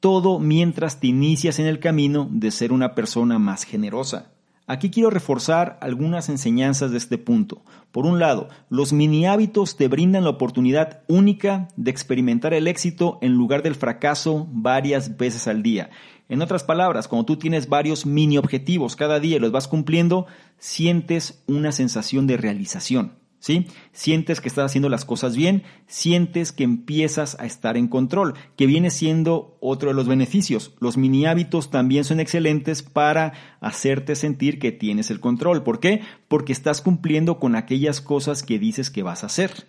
Todo 0.00 0.38
mientras 0.38 1.00
te 1.00 1.08
inicias 1.08 1.58
en 1.58 1.66
el 1.66 1.80
camino 1.80 2.28
de 2.30 2.50
ser 2.50 2.72
una 2.72 2.94
persona 2.94 3.38
más 3.38 3.64
generosa. 3.64 4.32
Aquí 4.66 4.90
quiero 4.90 5.08
reforzar 5.08 5.78
algunas 5.80 6.28
enseñanzas 6.28 6.90
de 6.90 6.98
este 6.98 7.16
punto. 7.16 7.62
Por 7.90 8.04
un 8.04 8.18
lado, 8.18 8.50
los 8.68 8.92
mini 8.92 9.26
hábitos 9.26 9.76
te 9.76 9.88
brindan 9.88 10.24
la 10.24 10.30
oportunidad 10.30 11.00
única 11.08 11.68
de 11.76 11.90
experimentar 11.90 12.52
el 12.52 12.68
éxito 12.68 13.18
en 13.22 13.32
lugar 13.32 13.62
del 13.62 13.74
fracaso 13.74 14.46
varias 14.50 15.16
veces 15.16 15.48
al 15.48 15.62
día. 15.62 15.88
En 16.28 16.42
otras 16.42 16.62
palabras, 16.62 17.08
cuando 17.08 17.24
tú 17.24 17.36
tienes 17.36 17.68
varios 17.68 18.04
mini 18.04 18.36
objetivos 18.36 18.96
cada 18.96 19.18
día 19.18 19.36
y 19.36 19.40
los 19.40 19.50
vas 19.50 19.66
cumpliendo, 19.66 20.26
sientes 20.58 21.42
una 21.46 21.72
sensación 21.72 22.26
de 22.26 22.36
realización. 22.36 23.12
¿Sí? 23.40 23.68
Sientes 23.92 24.40
que 24.40 24.48
estás 24.48 24.64
haciendo 24.64 24.88
las 24.88 25.04
cosas 25.04 25.36
bien, 25.36 25.62
sientes 25.86 26.50
que 26.50 26.64
empiezas 26.64 27.38
a 27.38 27.46
estar 27.46 27.76
en 27.76 27.86
control, 27.86 28.34
que 28.56 28.66
viene 28.66 28.90
siendo 28.90 29.56
otro 29.60 29.90
de 29.90 29.94
los 29.94 30.08
beneficios. 30.08 30.74
Los 30.80 30.96
mini 30.96 31.24
hábitos 31.24 31.70
también 31.70 32.02
son 32.02 32.18
excelentes 32.18 32.82
para 32.82 33.34
hacerte 33.60 34.16
sentir 34.16 34.58
que 34.58 34.72
tienes 34.72 35.12
el 35.12 35.20
control. 35.20 35.62
¿Por 35.62 35.78
qué? 35.78 36.02
Porque 36.26 36.52
estás 36.52 36.82
cumpliendo 36.82 37.38
con 37.38 37.54
aquellas 37.54 38.00
cosas 38.00 38.42
que 38.42 38.58
dices 38.58 38.90
que 38.90 39.04
vas 39.04 39.22
a 39.22 39.26
hacer. 39.26 39.68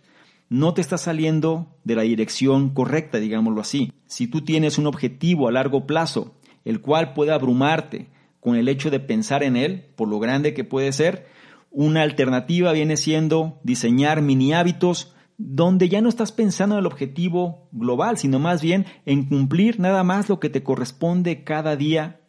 No 0.49 0.73
te 0.73 0.81
estás 0.81 1.01
saliendo 1.01 1.67
de 1.83 1.95
la 1.95 2.01
dirección 2.01 2.71
correcta, 2.71 3.19
digámoslo 3.19 3.61
así. 3.61 3.93
Si 4.07 4.25
tú 4.25 4.41
tienes 4.41 4.79
un 4.79 4.87
objetivo 4.87 5.47
a 5.47 5.51
largo 5.51 5.85
plazo 5.85 6.38
el 6.65 6.81
cual 6.81 7.13
puede 7.13 7.31
abrumarte 7.31 8.09
con 8.39 8.55
el 8.55 8.67
hecho 8.67 8.89
de 8.89 8.99
pensar 8.99 9.43
en 9.43 9.55
él, 9.55 9.85
por 9.95 10.07
lo 10.07 10.19
grande 10.19 10.53
que 10.53 10.63
puede 10.63 10.91
ser. 10.91 11.27
Una 11.71 12.01
alternativa 12.01 12.71
viene 12.71 12.97
siendo 12.97 13.59
diseñar 13.63 14.21
mini 14.21 14.53
hábitos 14.53 15.13
donde 15.37 15.87
ya 15.87 16.01
no 16.01 16.09
estás 16.09 16.31
pensando 16.31 16.75
en 16.75 16.79
el 16.79 16.85
objetivo 16.85 17.69
global, 17.71 18.17
sino 18.17 18.39
más 18.39 18.61
bien 18.61 18.85
en 19.05 19.25
cumplir 19.25 19.79
nada 19.79 20.03
más 20.03 20.27
lo 20.27 20.39
que 20.39 20.49
te 20.49 20.63
corresponde 20.63 21.45
cada 21.45 21.77
día, 21.77 22.19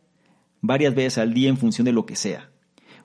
varias 0.61 0.95
veces 0.95 1.19
al 1.19 1.35
día 1.35 1.49
en 1.49 1.57
función 1.57 1.85
de 1.85 1.93
lo 1.93 2.07
que 2.07 2.15
sea. 2.15 2.51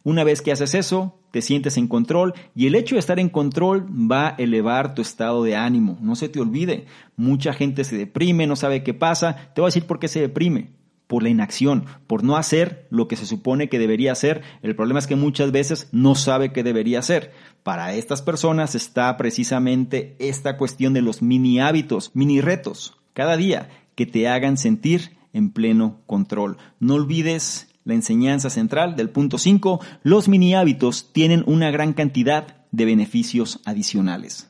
Una 0.03 0.23
vez 0.23 0.43
que 0.43 0.51
haces 0.51 0.75
eso, 0.75 1.19
te 1.31 1.41
sientes 1.41 1.77
en 1.77 1.87
control 1.87 2.35
y 2.53 2.67
el 2.67 2.75
hecho 2.75 2.95
de 2.95 2.99
estar 2.99 3.19
en 3.19 3.29
control 3.29 3.87
va 3.89 4.27
a 4.27 4.35
elevar 4.37 4.93
tu 4.93 5.01
estado 5.01 5.43
de 5.43 5.55
ánimo. 5.55 5.97
No 5.99 6.15
se 6.15 6.29
te 6.29 6.39
olvide, 6.39 6.85
mucha 7.15 7.53
gente 7.53 7.83
se 7.83 7.97
deprime, 7.97 8.45
no 8.45 8.55
sabe 8.55 8.83
qué 8.83 8.93
pasa. 8.93 9.51
Te 9.55 9.61
voy 9.61 9.67
a 9.67 9.73
decir 9.73 9.87
por 9.87 9.97
qué 9.97 10.07
se 10.07 10.21
deprime 10.21 10.84
por 11.07 11.23
la 11.23 11.29
inacción, 11.29 11.85
por 12.07 12.23
no 12.23 12.35
hacer 12.35 12.87
lo 12.89 13.07
que 13.07 13.15
se 13.15 13.25
supone 13.25 13.69
que 13.69 13.79
debería 13.79 14.11
hacer. 14.11 14.41
El 14.61 14.75
problema 14.75 14.99
es 14.99 15.07
que 15.07 15.15
muchas 15.15 15.51
veces 15.51 15.87
no 15.91 16.15
sabe 16.15 16.51
qué 16.51 16.63
debería 16.63 16.99
hacer. 16.99 17.31
Para 17.63 17.93
estas 17.93 18.21
personas 18.21 18.75
está 18.75 19.15
precisamente 19.17 20.15
esta 20.19 20.57
cuestión 20.57 20.93
de 20.93 21.01
los 21.01 21.21
mini 21.21 21.59
hábitos, 21.59 22.11
mini 22.13 22.41
retos, 22.41 22.97
cada 23.13 23.37
día 23.37 23.69
que 23.95 24.05
te 24.05 24.27
hagan 24.27 24.57
sentir 24.57 25.17
en 25.33 25.51
pleno 25.51 26.01
control. 26.05 26.57
No 26.79 26.95
olvides 26.95 27.67
la 27.83 27.93
enseñanza 27.93 28.49
central 28.49 28.95
del 28.95 29.09
punto 29.09 29.37
5, 29.37 29.79
los 30.03 30.27
mini 30.27 30.55
hábitos 30.55 31.13
tienen 31.13 31.43
una 31.45 31.69
gran 31.71 31.93
cantidad 31.93 32.65
de 32.71 32.85
beneficios 32.85 33.61
adicionales. 33.63 34.49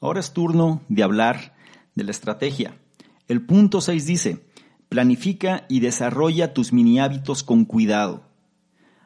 Ahora 0.00 0.20
es 0.20 0.32
turno 0.32 0.80
de 0.88 1.02
hablar 1.02 1.54
de 1.94 2.04
la 2.04 2.10
estrategia. 2.10 2.74
El 3.28 3.42
punto 3.44 3.80
6 3.80 4.06
dice, 4.06 4.44
planifica 4.88 5.64
y 5.68 5.80
desarrolla 5.80 6.54
tus 6.54 6.72
mini 6.72 6.98
hábitos 6.98 7.42
con 7.42 7.64
cuidado. 7.64 8.22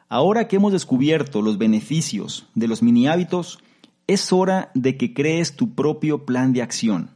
Ahora 0.09 0.47
que 0.47 0.57
hemos 0.57 0.71
descubierto 0.71 1.41
los 1.41 1.57
beneficios 1.57 2.47
de 2.55 2.67
los 2.67 2.83
mini 2.83 3.07
hábitos, 3.07 3.59
es 4.07 4.31
hora 4.31 4.71
de 4.75 4.97
que 4.97 5.13
crees 5.13 5.55
tu 5.55 5.73
propio 5.73 6.25
plan 6.25 6.53
de 6.53 6.61
acción. 6.61 7.11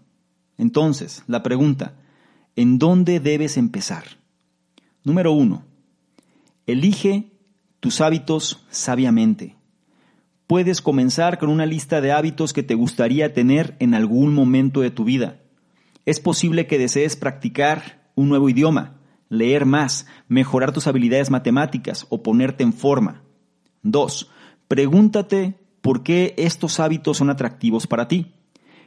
Entonces, 0.57 1.23
la 1.27 1.43
pregunta, 1.43 1.95
¿en 2.55 2.79
dónde 2.79 3.19
debes 3.19 3.57
empezar? 3.57 4.03
Número 5.03 5.31
1. 5.31 5.63
Elige 6.65 7.31
tus 7.79 8.01
hábitos 8.01 8.65
sabiamente. 8.69 9.55
Puedes 10.47 10.81
comenzar 10.81 11.39
con 11.39 11.49
una 11.49 11.65
lista 11.65 12.01
de 12.01 12.11
hábitos 12.11 12.53
que 12.53 12.63
te 12.63 12.73
gustaría 12.73 13.33
tener 13.33 13.75
en 13.79 13.93
algún 13.93 14.33
momento 14.33 14.81
de 14.81 14.91
tu 14.91 15.03
vida. 15.03 15.41
Es 16.05 16.19
posible 16.19 16.67
que 16.67 16.79
desees 16.79 17.15
practicar 17.15 18.06
un 18.17 18.27
nuevo 18.27 18.49
idioma, 18.49 18.97
leer 19.29 19.65
más, 19.65 20.07
mejorar 20.27 20.73
tus 20.73 20.87
habilidades 20.87 21.31
matemáticas 21.31 22.05
o 22.09 22.21
ponerte 22.21 22.65
en 22.65 22.73
forma. 22.73 23.23
2. 23.83 24.29
Pregúntate 24.67 25.55
por 25.79 26.03
qué 26.03 26.33
estos 26.37 26.81
hábitos 26.81 27.15
son 27.15 27.29
atractivos 27.29 27.87
para 27.87 28.09
ti. 28.09 28.33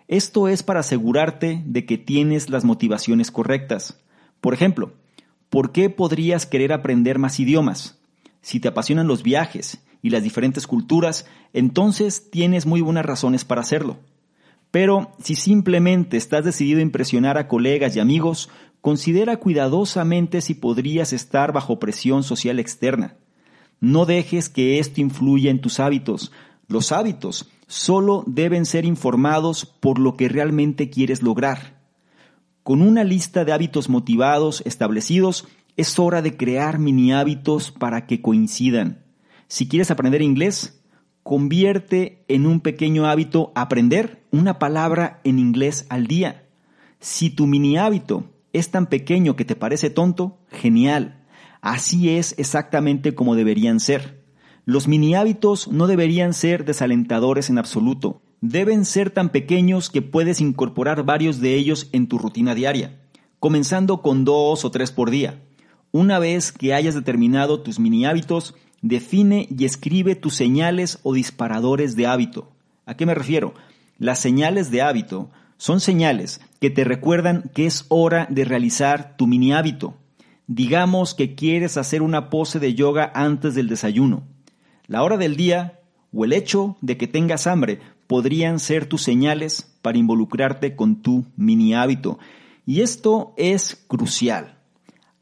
Esto 0.06 0.48
es 0.48 0.62
para 0.62 0.80
asegurarte 0.80 1.62
de 1.64 1.86
que 1.86 1.96
tienes 1.96 2.50
las 2.50 2.64
motivaciones 2.66 3.30
correctas. 3.30 3.98
Por 4.42 4.52
ejemplo, 4.52 4.92
¿Por 5.50 5.72
qué 5.72 5.90
podrías 5.90 6.46
querer 6.46 6.72
aprender 6.72 7.18
más 7.18 7.40
idiomas? 7.40 7.98
Si 8.40 8.60
te 8.60 8.68
apasionan 8.68 9.08
los 9.08 9.24
viajes 9.24 9.82
y 10.00 10.10
las 10.10 10.22
diferentes 10.22 10.68
culturas, 10.68 11.26
entonces 11.52 12.30
tienes 12.30 12.66
muy 12.66 12.80
buenas 12.80 13.04
razones 13.04 13.44
para 13.44 13.60
hacerlo. 13.60 13.98
Pero 14.70 15.10
si 15.20 15.34
simplemente 15.34 16.16
estás 16.16 16.44
decidido 16.44 16.78
a 16.78 16.82
impresionar 16.82 17.36
a 17.36 17.48
colegas 17.48 17.96
y 17.96 18.00
amigos, 18.00 18.48
considera 18.80 19.36
cuidadosamente 19.38 20.40
si 20.40 20.54
podrías 20.54 21.12
estar 21.12 21.52
bajo 21.52 21.78
presión 21.78 22.22
social 22.22 22.58
externa. 22.58 23.16
No 23.80 24.06
dejes 24.06 24.48
que 24.48 24.78
esto 24.78 25.00
influya 25.00 25.50
en 25.50 25.60
tus 25.60 25.80
hábitos. 25.80 26.32
Los 26.68 26.92
hábitos 26.92 27.50
solo 27.66 28.24
deben 28.26 28.66
ser 28.66 28.84
informados 28.84 29.64
por 29.64 29.98
lo 29.98 30.16
que 30.16 30.28
realmente 30.28 30.90
quieres 30.90 31.22
lograr. 31.22 31.80
Con 32.62 32.82
una 32.82 33.04
lista 33.04 33.44
de 33.44 33.52
hábitos 33.52 33.88
motivados 33.88 34.62
establecidos, 34.66 35.48
es 35.76 35.98
hora 35.98 36.20
de 36.20 36.36
crear 36.36 36.78
mini 36.78 37.12
hábitos 37.12 37.70
para 37.70 38.06
que 38.06 38.20
coincidan. 38.20 39.02
Si 39.48 39.66
quieres 39.66 39.90
aprender 39.90 40.20
inglés, 40.20 40.82
convierte 41.22 42.24
en 42.28 42.46
un 42.46 42.60
pequeño 42.60 43.06
hábito 43.06 43.52
aprender 43.54 44.26
una 44.30 44.58
palabra 44.58 45.20
en 45.24 45.38
inglés 45.38 45.86
al 45.88 46.06
día. 46.06 46.46
Si 46.98 47.30
tu 47.30 47.46
mini 47.46 47.78
hábito 47.78 48.24
es 48.52 48.70
tan 48.70 48.86
pequeño 48.86 49.36
que 49.36 49.44
te 49.44 49.56
parece 49.56 49.90
tonto, 49.90 50.38
genial. 50.50 51.24
Así 51.60 52.10
es 52.10 52.34
exactamente 52.38 53.14
como 53.14 53.36
deberían 53.36 53.80
ser. 53.80 54.22
Los 54.64 54.88
mini 54.88 55.14
hábitos 55.14 55.68
no 55.68 55.86
deberían 55.86 56.34
ser 56.34 56.64
desalentadores 56.64 57.50
en 57.50 57.58
absoluto 57.58 58.22
deben 58.40 58.86
ser 58.86 59.10
tan 59.10 59.28
pequeños 59.28 59.90
que 59.90 60.02
puedes 60.02 60.40
incorporar 60.40 61.04
varios 61.04 61.40
de 61.40 61.54
ellos 61.54 61.88
en 61.92 62.08
tu 62.08 62.18
rutina 62.18 62.54
diaria, 62.54 62.98
comenzando 63.38 64.02
con 64.02 64.24
dos 64.24 64.64
o 64.64 64.70
tres 64.70 64.92
por 64.92 65.10
día. 65.10 65.42
Una 65.92 66.18
vez 66.18 66.52
que 66.52 66.72
hayas 66.72 66.94
determinado 66.94 67.60
tus 67.60 67.78
mini 67.78 68.06
hábitos, 68.06 68.54
define 68.80 69.46
y 69.50 69.64
escribe 69.64 70.14
tus 70.14 70.34
señales 70.34 71.00
o 71.02 71.12
disparadores 71.12 71.96
de 71.96 72.06
hábito. 72.06 72.50
¿A 72.86 72.96
qué 72.96 73.04
me 73.04 73.14
refiero? 73.14 73.54
Las 73.98 74.20
señales 74.20 74.70
de 74.70 74.82
hábito 74.82 75.30
son 75.60 75.80
señales 75.80 76.40
que 76.58 76.70
te 76.70 76.84
recuerdan 76.84 77.50
que 77.52 77.66
es 77.66 77.84
hora 77.88 78.26
de 78.30 78.46
realizar 78.46 79.14
tu 79.18 79.26
mini 79.26 79.52
hábito. 79.52 79.94
Digamos 80.46 81.12
que 81.12 81.34
quieres 81.34 81.76
hacer 81.76 82.00
una 82.00 82.30
pose 82.30 82.58
de 82.58 82.72
yoga 82.72 83.12
antes 83.14 83.54
del 83.54 83.68
desayuno. 83.68 84.22
La 84.86 85.02
hora 85.02 85.18
del 85.18 85.36
día 85.36 85.78
o 86.14 86.24
el 86.24 86.32
hecho 86.32 86.78
de 86.80 86.96
que 86.96 87.06
tengas 87.06 87.46
hambre 87.46 87.78
podrían 88.06 88.58
ser 88.58 88.86
tus 88.86 89.02
señales 89.02 89.70
para 89.82 89.98
involucrarte 89.98 90.76
con 90.76 91.02
tu 91.02 91.26
mini 91.36 91.74
hábito. 91.74 92.18
Y 92.64 92.80
esto 92.80 93.34
es 93.36 93.84
crucial. 93.86 94.56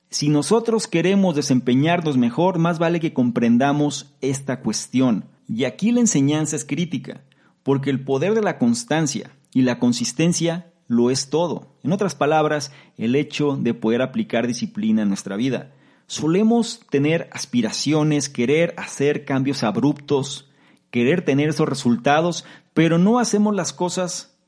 Si 0.08 0.28
nosotros 0.28 0.86
queremos 0.86 1.34
desempeñarnos 1.34 2.16
mejor, 2.16 2.58
más 2.58 2.78
vale 2.78 3.00
que 3.00 3.12
comprendamos 3.12 4.14
esta 4.20 4.60
cuestión. 4.60 5.24
Y 5.48 5.64
aquí 5.64 5.90
la 5.90 5.98
enseñanza 5.98 6.54
es 6.54 6.64
crítica, 6.64 7.24
porque 7.64 7.90
el 7.90 8.04
poder 8.04 8.34
de 8.34 8.42
la 8.42 8.56
constancia 8.56 9.32
y 9.52 9.62
la 9.62 9.78
consistencia 9.78 10.72
lo 10.86 11.10
es 11.10 11.30
todo. 11.30 11.76
En 11.82 11.92
otras 11.92 12.14
palabras, 12.14 12.72
el 12.96 13.14
hecho 13.14 13.56
de 13.56 13.74
poder 13.74 14.02
aplicar 14.02 14.46
disciplina 14.46 15.02
en 15.02 15.08
nuestra 15.08 15.36
vida. 15.36 15.72
Solemos 16.06 16.80
tener 16.90 17.28
aspiraciones, 17.32 18.28
querer 18.28 18.74
hacer 18.78 19.24
cambios 19.26 19.62
abruptos, 19.62 20.50
querer 20.90 21.24
tener 21.24 21.50
esos 21.50 21.68
resultados, 21.68 22.44
pero 22.72 22.98
no 22.98 23.18
hacemos 23.18 23.54
las 23.54 23.72
cosas 23.72 24.38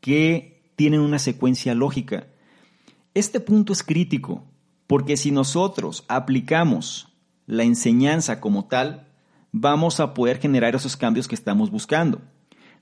que 0.00 0.72
tienen 0.76 1.00
una 1.00 1.18
secuencia 1.18 1.74
lógica. 1.74 2.28
Este 3.14 3.40
punto 3.40 3.72
es 3.72 3.82
crítico, 3.82 4.44
porque 4.86 5.16
si 5.16 5.32
nosotros 5.32 6.04
aplicamos 6.08 7.08
la 7.46 7.64
enseñanza 7.64 8.40
como 8.40 8.66
tal, 8.66 9.08
vamos 9.50 10.00
a 10.00 10.14
poder 10.14 10.38
generar 10.38 10.74
esos 10.74 10.96
cambios 10.96 11.28
que 11.28 11.34
estamos 11.34 11.70
buscando. 11.70 12.20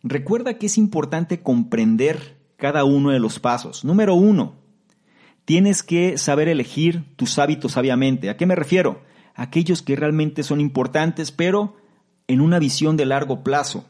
Recuerda 0.02 0.54
que 0.54 0.66
es 0.66 0.78
importante 0.78 1.40
comprender 1.40 2.38
cada 2.56 2.84
uno 2.84 3.10
de 3.10 3.18
los 3.18 3.38
pasos. 3.38 3.84
Número 3.84 4.14
uno, 4.14 4.54
tienes 5.44 5.82
que 5.82 6.16
saber 6.16 6.48
elegir 6.48 7.04
tus 7.16 7.38
hábitos 7.38 7.72
sabiamente. 7.72 8.30
¿A 8.30 8.36
qué 8.36 8.46
me 8.46 8.54
refiero? 8.54 9.02
Aquellos 9.34 9.82
que 9.82 9.96
realmente 9.96 10.42
son 10.42 10.60
importantes, 10.60 11.32
pero 11.32 11.76
en 12.28 12.40
una 12.40 12.58
visión 12.58 12.96
de 12.96 13.06
largo 13.06 13.42
plazo. 13.42 13.84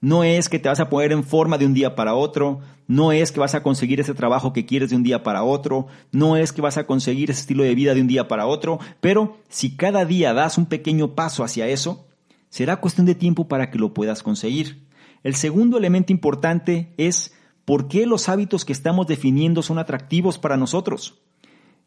No 0.00 0.24
es 0.24 0.48
que 0.48 0.58
te 0.58 0.68
vas 0.68 0.80
a 0.80 0.88
poner 0.88 1.12
en 1.12 1.24
forma 1.24 1.58
de 1.58 1.66
un 1.66 1.74
día 1.74 1.96
para 1.96 2.14
otro, 2.14 2.60
no 2.86 3.12
es 3.12 3.32
que 3.32 3.40
vas 3.40 3.54
a 3.54 3.62
conseguir 3.62 4.00
ese 4.00 4.14
trabajo 4.14 4.52
que 4.52 4.64
quieres 4.64 4.90
de 4.90 4.96
un 4.96 5.02
día 5.02 5.24
para 5.24 5.42
otro, 5.42 5.88
no 6.12 6.36
es 6.36 6.52
que 6.52 6.62
vas 6.62 6.78
a 6.78 6.86
conseguir 6.86 7.30
ese 7.30 7.40
estilo 7.40 7.64
de 7.64 7.74
vida 7.74 7.94
de 7.94 8.00
un 8.00 8.06
día 8.06 8.28
para 8.28 8.46
otro, 8.46 8.78
pero 9.00 9.36
si 9.48 9.76
cada 9.76 10.04
día 10.04 10.32
das 10.34 10.56
un 10.56 10.66
pequeño 10.66 11.14
paso 11.14 11.42
hacia 11.42 11.66
eso, 11.66 12.06
será 12.48 12.80
cuestión 12.80 13.06
de 13.06 13.16
tiempo 13.16 13.48
para 13.48 13.70
que 13.70 13.78
lo 13.78 13.92
puedas 13.92 14.22
conseguir. 14.22 14.87
El 15.22 15.34
segundo 15.34 15.78
elemento 15.78 16.12
importante 16.12 16.92
es 16.96 17.34
por 17.64 17.88
qué 17.88 18.06
los 18.06 18.28
hábitos 18.28 18.64
que 18.64 18.72
estamos 18.72 19.06
definiendo 19.06 19.62
son 19.62 19.78
atractivos 19.78 20.38
para 20.38 20.56
nosotros. 20.56 21.18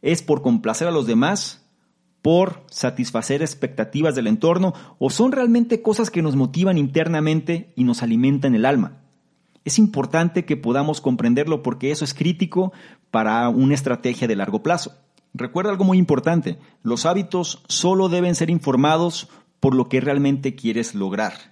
¿Es 0.02 0.22
por 0.22 0.42
complacer 0.42 0.88
a 0.88 0.92
los 0.92 1.08
demás? 1.08 1.62
por 2.22 2.64
satisfacer 2.70 3.42
expectativas 3.42 4.16
del 4.16 4.28
entorno 4.28 4.74
o 5.00 5.10
son 5.10 5.32
realmente 5.32 5.82
cosas 5.82 6.12
que 6.12 6.22
nos 6.22 6.36
motivan 6.36 6.78
internamente 6.78 7.74
y 7.76 7.84
nos 7.84 8.04
alimentan 8.04 8.56
el 8.56 8.66
alma. 8.66 9.00
Es 9.66 9.80
importante 9.80 10.46
que 10.46 10.58
podamos 10.58 11.02
comprenderlo 11.02 11.62
porque 11.64 11.92
eso 11.92 12.06
es 12.06 12.14
crítico 12.14 12.74
para 13.12 13.48
una 13.50 13.74
estrategia 13.74 14.28
de 14.28 14.36
largo 14.36 14.64
plazo. 14.64 14.94
Recuerda 15.34 15.72
algo 15.72 15.84
muy 15.84 15.98
importante, 15.98 16.58
los 16.84 17.06
hábitos 17.06 17.64
solo 17.68 18.10
deben 18.10 18.36
ser 18.36 18.50
informados 18.50 19.30
por 19.60 19.76
lo 19.76 19.88
que 19.88 20.02
realmente 20.02 20.56
quieres 20.56 20.94
lograr. 20.94 21.51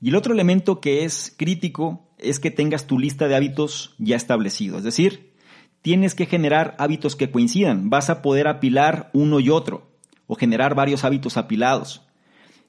Y 0.00 0.10
el 0.10 0.16
otro 0.16 0.34
elemento 0.34 0.80
que 0.80 1.04
es 1.04 1.34
crítico 1.36 2.08
es 2.18 2.40
que 2.40 2.50
tengas 2.50 2.86
tu 2.86 2.98
lista 2.98 3.28
de 3.28 3.36
hábitos 3.36 3.94
ya 3.98 4.16
establecido, 4.16 4.78
es 4.78 4.84
decir, 4.84 5.32
tienes 5.82 6.14
que 6.14 6.26
generar 6.26 6.74
hábitos 6.78 7.14
que 7.14 7.30
coincidan. 7.30 7.90
Vas 7.90 8.10
a 8.10 8.20
poder 8.20 8.48
apilar 8.48 9.10
uno 9.12 9.38
y 9.38 9.50
otro 9.50 9.88
o 10.26 10.34
generar 10.34 10.74
varios 10.74 11.04
hábitos 11.04 11.36
apilados. 11.36 12.02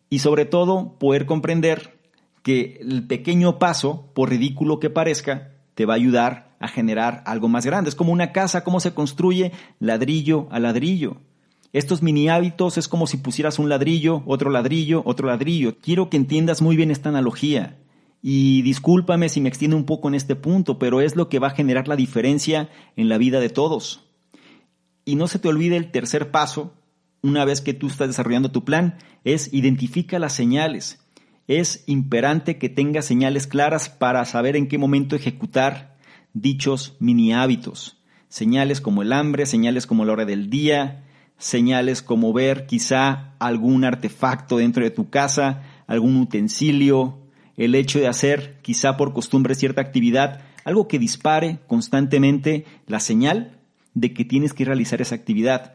Y 0.10 0.20
sobre 0.20 0.46
todo, 0.46 0.98
poder 1.00 1.26
comprender 1.26 2.00
que 2.44 2.78
el 2.80 3.08
pequeño 3.08 3.58
paso, 3.58 4.12
por 4.14 4.30
ridículo 4.30 4.80
que 4.80 4.90
parezca, 4.90 5.52
te 5.74 5.86
va 5.86 5.94
a 5.94 5.98
ayudar 5.98 6.56
a 6.60 6.68
generar 6.68 7.24
algo 7.26 7.50
más 7.50 7.66
grande. 7.66 7.90
Es 7.90 7.96
como 7.96 8.14
una 8.14 8.32
casa, 8.32 8.64
cómo 8.64 8.80
se 8.80 8.94
construye 8.94 9.52
ladrillo 9.80 10.48
a 10.52 10.60
ladrillo. 10.60 11.18
Estos 11.74 12.02
mini 12.02 12.30
hábitos 12.30 12.78
es 12.78 12.88
como 12.88 13.08
si 13.08 13.18
pusieras 13.18 13.60
un 13.60 13.70
ladrillo, 13.70 14.24
otro 14.26 14.50
ladrillo, 14.50 15.04
otro 15.06 15.28
ladrillo. 15.28 15.78
Quiero 15.80 16.10
que 16.10 16.18
entiendas 16.18 16.62
muy 16.62 16.76
bien 16.76 16.92
esta 16.92 17.10
analogía. 17.10 17.78
Y 18.22 18.62
discúlpame 18.64 19.30
si 19.30 19.42
me 19.42 19.50
extiendo 19.50 19.78
un 19.78 19.86
poco 19.86 20.08
en 20.08 20.16
este 20.16 20.36
punto, 20.36 20.80
pero 20.80 21.02
es 21.02 21.16
lo 21.16 21.30
que 21.30 21.40
va 21.40 21.48
a 21.48 21.56
generar 21.56 21.88
la 21.88 21.96
diferencia 21.96 22.70
en 22.96 23.10
la 23.10 23.18
vida 23.18 23.40
de 23.40 23.50
todos. 23.50 24.04
y 25.06 25.16
no 25.16 25.28
se 25.30 25.40
te 25.40 25.48
olvide 25.48 25.78
el 25.78 25.90
tercer 25.92 26.32
paso, 26.32 26.74
una 27.22 27.46
vez 27.46 27.62
que 27.62 27.74
tú 27.74 27.88
estás 27.88 28.10
desarrollando 28.10 28.52
tu 28.52 28.66
plan, 28.66 28.98
es 29.24 29.54
identifica 29.54 30.20
las 30.20 30.34
señales. 30.34 31.00
Es 31.48 31.84
imperante 31.88 32.58
que 32.58 32.68
tengas 32.68 33.06
señales 33.06 33.48
claras 33.48 33.88
para 33.88 34.26
saber 34.26 34.58
en 34.58 34.68
qué 34.68 34.78
momento 34.78 35.16
ejecutar 35.16 35.96
dichos 36.34 36.98
mini 37.00 37.34
hábitos. 37.34 37.98
Señales 38.28 38.82
como 38.82 39.02
el 39.02 39.14
hambre, 39.14 39.46
señales 39.46 39.88
como 39.88 40.04
la 40.04 40.12
hora 40.12 40.26
del 40.26 40.50
día, 40.50 41.07
señales 41.38 42.02
como 42.02 42.34
ver 42.34 42.66
quizá 42.66 43.34
algún 43.40 43.84
artefacto 43.84 44.58
dentro 44.58 44.84
de 44.84 44.92
tu 44.92 45.10
casa, 45.10 45.64
algún 45.88 46.18
utensilio, 46.18 47.18
el 47.56 47.76
hecho 47.76 48.00
de 48.00 48.08
hacer 48.08 48.58
quizá 48.62 48.98
por 48.98 49.14
costumbre 49.14 49.56
cierta 49.56 49.82
actividad, 49.82 50.42
algo 50.64 50.88
que 50.88 51.00
dispare 51.00 51.60
constantemente 51.68 52.66
la 52.88 53.00
señal 53.00 53.58
de 53.94 54.14
que 54.14 54.26
tienes 54.26 54.54
que 54.54 54.66
realizar 54.66 55.02
esa 55.02 55.16
actividad. 55.16 55.74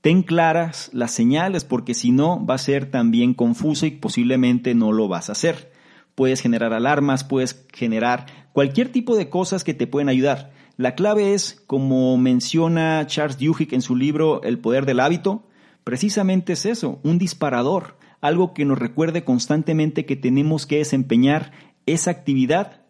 Ten 0.00 0.22
claras 0.22 0.90
las 0.92 1.12
señales 1.12 1.64
porque 1.64 1.94
si 1.94 2.10
no 2.10 2.44
va 2.44 2.54
a 2.54 2.58
ser 2.58 2.90
también 2.90 3.34
confuso 3.34 3.86
y 3.86 3.90
posiblemente 3.90 4.74
no 4.74 4.92
lo 4.92 5.08
vas 5.08 5.28
a 5.28 5.32
hacer. 5.32 5.70
Puedes 6.14 6.40
generar 6.40 6.72
alarmas, 6.72 7.22
puedes 7.22 7.66
generar 7.72 8.26
cualquier 8.52 8.90
tipo 8.90 9.16
de 9.16 9.28
cosas 9.28 9.62
que 9.62 9.74
te 9.74 9.86
pueden 9.86 10.08
ayudar. 10.08 10.52
La 10.80 10.94
clave 10.94 11.34
es, 11.34 11.62
como 11.66 12.16
menciona 12.16 13.06
Charles 13.06 13.36
Duhigg 13.36 13.74
en 13.74 13.82
su 13.82 13.94
libro 13.94 14.42
El 14.42 14.58
poder 14.58 14.86
del 14.86 15.00
hábito, 15.00 15.46
precisamente 15.84 16.54
es 16.54 16.64
eso, 16.64 17.00
un 17.02 17.18
disparador, 17.18 17.98
algo 18.22 18.54
que 18.54 18.64
nos 18.64 18.78
recuerde 18.78 19.22
constantemente 19.22 20.06
que 20.06 20.16
tenemos 20.16 20.64
que 20.64 20.78
desempeñar 20.78 21.52
esa 21.84 22.10
actividad 22.10 22.80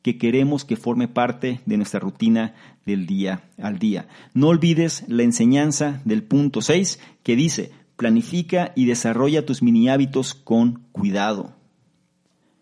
que 0.00 0.16
queremos 0.16 0.64
que 0.64 0.76
forme 0.76 1.06
parte 1.06 1.60
de 1.66 1.76
nuestra 1.76 2.00
rutina 2.00 2.54
del 2.86 3.04
día 3.04 3.42
al 3.58 3.78
día. 3.78 4.08
No 4.32 4.48
olvides 4.48 5.04
la 5.06 5.22
enseñanza 5.22 6.00
del 6.06 6.22
punto 6.22 6.62
6 6.62 6.98
que 7.22 7.36
dice, 7.36 7.72
planifica 7.96 8.72
y 8.74 8.86
desarrolla 8.86 9.44
tus 9.44 9.62
mini 9.62 9.90
hábitos 9.90 10.32
con 10.32 10.86
cuidado. 10.92 11.52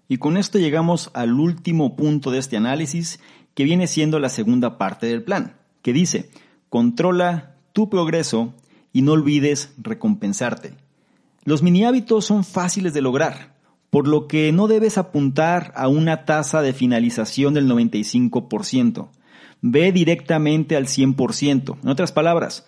Y 0.08 0.18
con 0.18 0.36
esto 0.36 0.58
llegamos 0.58 1.10
al 1.14 1.32
último 1.34 1.94
punto 1.96 2.32
de 2.32 2.38
este 2.38 2.56
análisis, 2.56 3.20
que 3.54 3.64
viene 3.64 3.86
siendo 3.86 4.18
la 4.18 4.28
segunda 4.28 4.78
parte 4.78 5.06
del 5.06 5.22
plan, 5.22 5.56
que 5.82 5.92
dice, 5.92 6.30
controla 6.68 7.56
tu 7.72 7.88
progreso 7.90 8.54
y 8.92 9.02
no 9.02 9.12
olvides 9.12 9.74
recompensarte. 9.78 10.74
Los 11.44 11.62
mini 11.62 11.84
hábitos 11.84 12.24
son 12.24 12.44
fáciles 12.44 12.94
de 12.94 13.02
lograr, 13.02 13.56
por 13.90 14.06
lo 14.06 14.26
que 14.28 14.52
no 14.52 14.68
debes 14.68 14.96
apuntar 14.96 15.72
a 15.76 15.88
una 15.88 16.24
tasa 16.24 16.62
de 16.62 16.72
finalización 16.72 17.52
del 17.52 17.68
95%. 17.68 19.08
Ve 19.60 19.92
directamente 19.92 20.76
al 20.76 20.86
100%. 20.86 21.78
En 21.82 21.88
otras 21.88 22.12
palabras, 22.12 22.66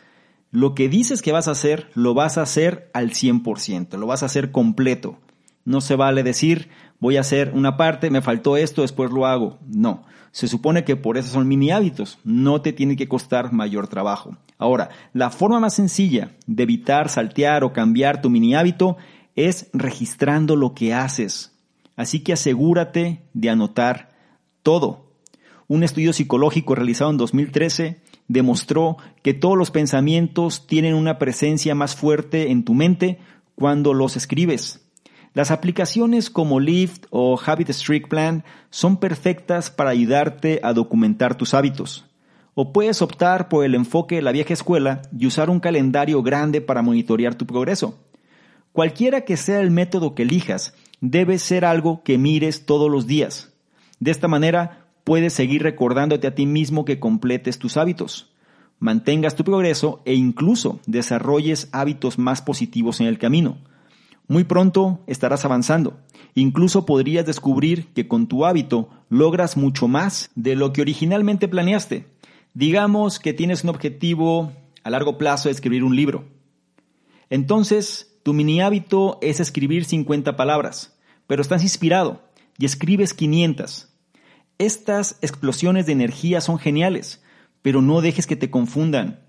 lo 0.50 0.74
que 0.74 0.88
dices 0.88 1.22
que 1.22 1.32
vas 1.32 1.48
a 1.48 1.52
hacer, 1.52 1.90
lo 1.94 2.14
vas 2.14 2.38
a 2.38 2.42
hacer 2.42 2.90
al 2.94 3.10
100%, 3.10 3.96
lo 3.96 4.06
vas 4.06 4.22
a 4.22 4.26
hacer 4.26 4.52
completo. 4.52 5.18
No 5.64 5.80
se 5.80 5.96
vale 5.96 6.22
decir, 6.22 6.68
voy 7.00 7.16
a 7.16 7.22
hacer 7.22 7.52
una 7.54 7.76
parte, 7.76 8.10
me 8.10 8.22
faltó 8.22 8.56
esto, 8.56 8.82
después 8.82 9.10
lo 9.10 9.26
hago. 9.26 9.58
No, 9.66 10.04
se 10.34 10.48
supone 10.48 10.82
que 10.82 10.96
por 10.96 11.16
eso 11.16 11.28
son 11.28 11.46
mini 11.46 11.70
hábitos, 11.70 12.18
no 12.24 12.60
te 12.60 12.72
tiene 12.72 12.96
que 12.96 13.06
costar 13.06 13.52
mayor 13.52 13.86
trabajo. 13.86 14.36
Ahora, 14.58 14.88
la 15.12 15.30
forma 15.30 15.60
más 15.60 15.74
sencilla 15.74 16.32
de 16.48 16.64
evitar 16.64 17.08
saltear 17.08 17.62
o 17.62 17.72
cambiar 17.72 18.20
tu 18.20 18.30
mini 18.30 18.56
hábito 18.56 18.96
es 19.36 19.70
registrando 19.72 20.56
lo 20.56 20.74
que 20.74 20.92
haces. 20.92 21.56
Así 21.94 22.18
que 22.18 22.32
asegúrate 22.32 23.22
de 23.32 23.48
anotar 23.48 24.10
todo. 24.64 25.12
Un 25.68 25.84
estudio 25.84 26.12
psicológico 26.12 26.74
realizado 26.74 27.12
en 27.12 27.16
2013 27.16 28.00
demostró 28.26 28.96
que 29.22 29.34
todos 29.34 29.56
los 29.56 29.70
pensamientos 29.70 30.66
tienen 30.66 30.94
una 30.94 31.16
presencia 31.16 31.76
más 31.76 31.94
fuerte 31.94 32.50
en 32.50 32.64
tu 32.64 32.74
mente 32.74 33.20
cuando 33.54 33.94
los 33.94 34.16
escribes. 34.16 34.83
Las 35.34 35.50
aplicaciones 35.50 36.30
como 36.30 36.60
Lift 36.60 37.06
o 37.10 37.36
Habit 37.44 37.70
Streak 37.70 38.06
Plan 38.06 38.44
son 38.70 38.98
perfectas 38.98 39.68
para 39.68 39.90
ayudarte 39.90 40.60
a 40.62 40.72
documentar 40.72 41.36
tus 41.36 41.54
hábitos. 41.54 42.04
O 42.54 42.72
puedes 42.72 43.02
optar 43.02 43.48
por 43.48 43.64
el 43.64 43.74
enfoque 43.74 44.14
de 44.14 44.22
la 44.22 44.30
vieja 44.30 44.54
escuela 44.54 45.02
y 45.18 45.26
usar 45.26 45.50
un 45.50 45.58
calendario 45.58 46.22
grande 46.22 46.60
para 46.60 46.82
monitorear 46.82 47.34
tu 47.34 47.46
progreso. 47.46 47.98
Cualquiera 48.72 49.22
que 49.22 49.36
sea 49.36 49.60
el 49.60 49.72
método 49.72 50.14
que 50.14 50.22
elijas, 50.22 50.72
debe 51.00 51.40
ser 51.40 51.64
algo 51.64 52.04
que 52.04 52.16
mires 52.16 52.64
todos 52.64 52.88
los 52.88 53.08
días. 53.08 53.52
De 53.98 54.12
esta 54.12 54.28
manera, 54.28 54.86
puedes 55.02 55.32
seguir 55.32 55.64
recordándote 55.64 56.28
a 56.28 56.34
ti 56.36 56.46
mismo 56.46 56.84
que 56.84 57.00
completes 57.00 57.58
tus 57.58 57.76
hábitos, 57.76 58.30
mantengas 58.78 59.34
tu 59.34 59.42
progreso 59.42 60.00
e 60.04 60.14
incluso 60.14 60.78
desarrolles 60.86 61.68
hábitos 61.72 62.20
más 62.20 62.40
positivos 62.40 63.00
en 63.00 63.08
el 63.08 63.18
camino. 63.18 63.58
Muy 64.26 64.44
pronto 64.44 65.00
estarás 65.06 65.44
avanzando. 65.44 66.00
Incluso 66.34 66.86
podrías 66.86 67.26
descubrir 67.26 67.92
que 67.92 68.08
con 68.08 68.26
tu 68.26 68.44
hábito 68.44 68.88
logras 69.08 69.56
mucho 69.56 69.86
más 69.86 70.30
de 70.34 70.56
lo 70.56 70.72
que 70.72 70.80
originalmente 70.80 71.46
planeaste. 71.46 72.06
Digamos 72.54 73.18
que 73.18 73.34
tienes 73.34 73.64
un 73.64 73.70
objetivo 73.70 74.52
a 74.82 74.90
largo 74.90 75.18
plazo 75.18 75.48
de 75.48 75.52
escribir 75.52 75.84
un 75.84 75.94
libro. 75.94 76.24
Entonces, 77.28 78.18
tu 78.22 78.32
mini 78.32 78.60
hábito 78.60 79.18
es 79.20 79.40
escribir 79.40 79.84
50 79.84 80.36
palabras, 80.36 80.98
pero 81.26 81.42
estás 81.42 81.62
inspirado 81.62 82.22
y 82.58 82.64
escribes 82.64 83.12
500. 83.12 83.88
Estas 84.58 85.18
explosiones 85.20 85.86
de 85.86 85.92
energía 85.92 86.40
son 86.40 86.58
geniales, 86.58 87.22
pero 87.60 87.82
no 87.82 88.00
dejes 88.00 88.26
que 88.26 88.36
te 88.36 88.50
confundan. 88.50 89.20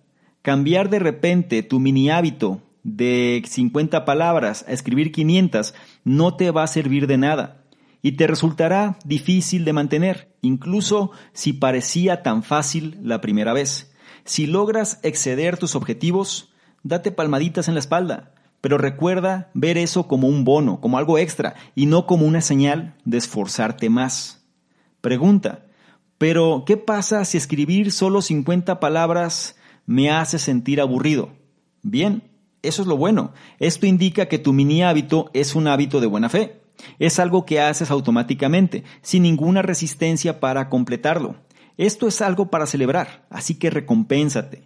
Cambiar 0.42 0.90
de 0.90 1.00
repente 1.00 1.64
tu 1.64 1.80
mini 1.80 2.10
hábito 2.10 2.62
de 2.86 3.43
50 3.45 4.06
palabras 4.06 4.63
a 4.65 4.71
escribir 4.71 5.12
500 5.12 5.74
no 6.06 6.38
te 6.38 6.52
va 6.52 6.63
a 6.63 6.67
servir 6.67 7.08
de 7.08 7.17
nada 7.17 7.65
y 8.02 8.13
te 8.13 8.28
resultará 8.28 8.98
difícil 9.04 9.65
de 9.65 9.74
mantener, 9.74 10.32
incluso 10.41 11.12
si 11.34 11.52
parecía 11.52 12.24
tan 12.24 12.43
fácil 12.43 12.98
la 13.02 13.19
primera 13.19 13.52
vez. 13.52 13.91
Si 14.24 14.48
logras 14.48 15.00
exceder 15.02 15.58
tus 15.58 15.76
objetivos, 15.76 16.54
date 16.84 17.12
palmaditas 17.12 17.67
en 17.67 17.74
la 17.74 17.82
espalda 17.82 18.32
pero 18.65 18.80
recuerda 18.80 19.52
ver 19.54 19.78
eso 19.78 20.08
como 20.08 20.28
un 20.28 20.43
bono, 20.43 20.82
como 20.82 20.98
algo 20.98 21.19
extra, 21.19 21.54
y 21.76 21.86
no 21.86 22.08
como 22.08 22.26
una 22.26 22.41
señal 22.41 22.95
de 23.06 23.19
esforzarte 23.19 23.91
más. 23.91 24.43
Pregunta, 25.02 25.67
pero 26.17 26.63
¿qué 26.65 26.76
pasa 26.76 27.24
si 27.26 27.38
escribir 27.38 27.91
solo 27.91 28.24
50 28.24 28.80
palabras 28.80 29.56
me 29.86 30.10
hace 30.10 30.39
sentir 30.39 30.82
aburrido? 30.82 31.30
Bien, 31.84 32.24
eso 32.67 32.82
es 32.82 32.88
lo 32.88 32.97
bueno. 32.97 33.34
Esto 33.60 33.86
indica 33.86 34.28
que 34.28 34.39
tu 34.39 34.54
mini 34.54 34.84
hábito 34.84 35.30
es 35.34 35.56
un 35.56 35.67
hábito 35.67 35.99
de 35.99 36.08
buena 36.08 36.30
fe. 36.30 36.62
Es 36.99 37.19
algo 37.19 37.45
que 37.45 37.62
haces 37.62 37.91
automáticamente, 37.91 38.84
sin 39.01 39.23
ninguna 39.23 39.62
resistencia 39.62 40.39
para 40.39 40.69
completarlo. 40.69 41.36
Esto 41.78 42.08
es 42.08 42.21
algo 42.21 42.49
para 42.49 42.65
celebrar, 42.65 43.25
así 43.30 43.56
que 43.56 43.69
recompénsate. 43.69 44.63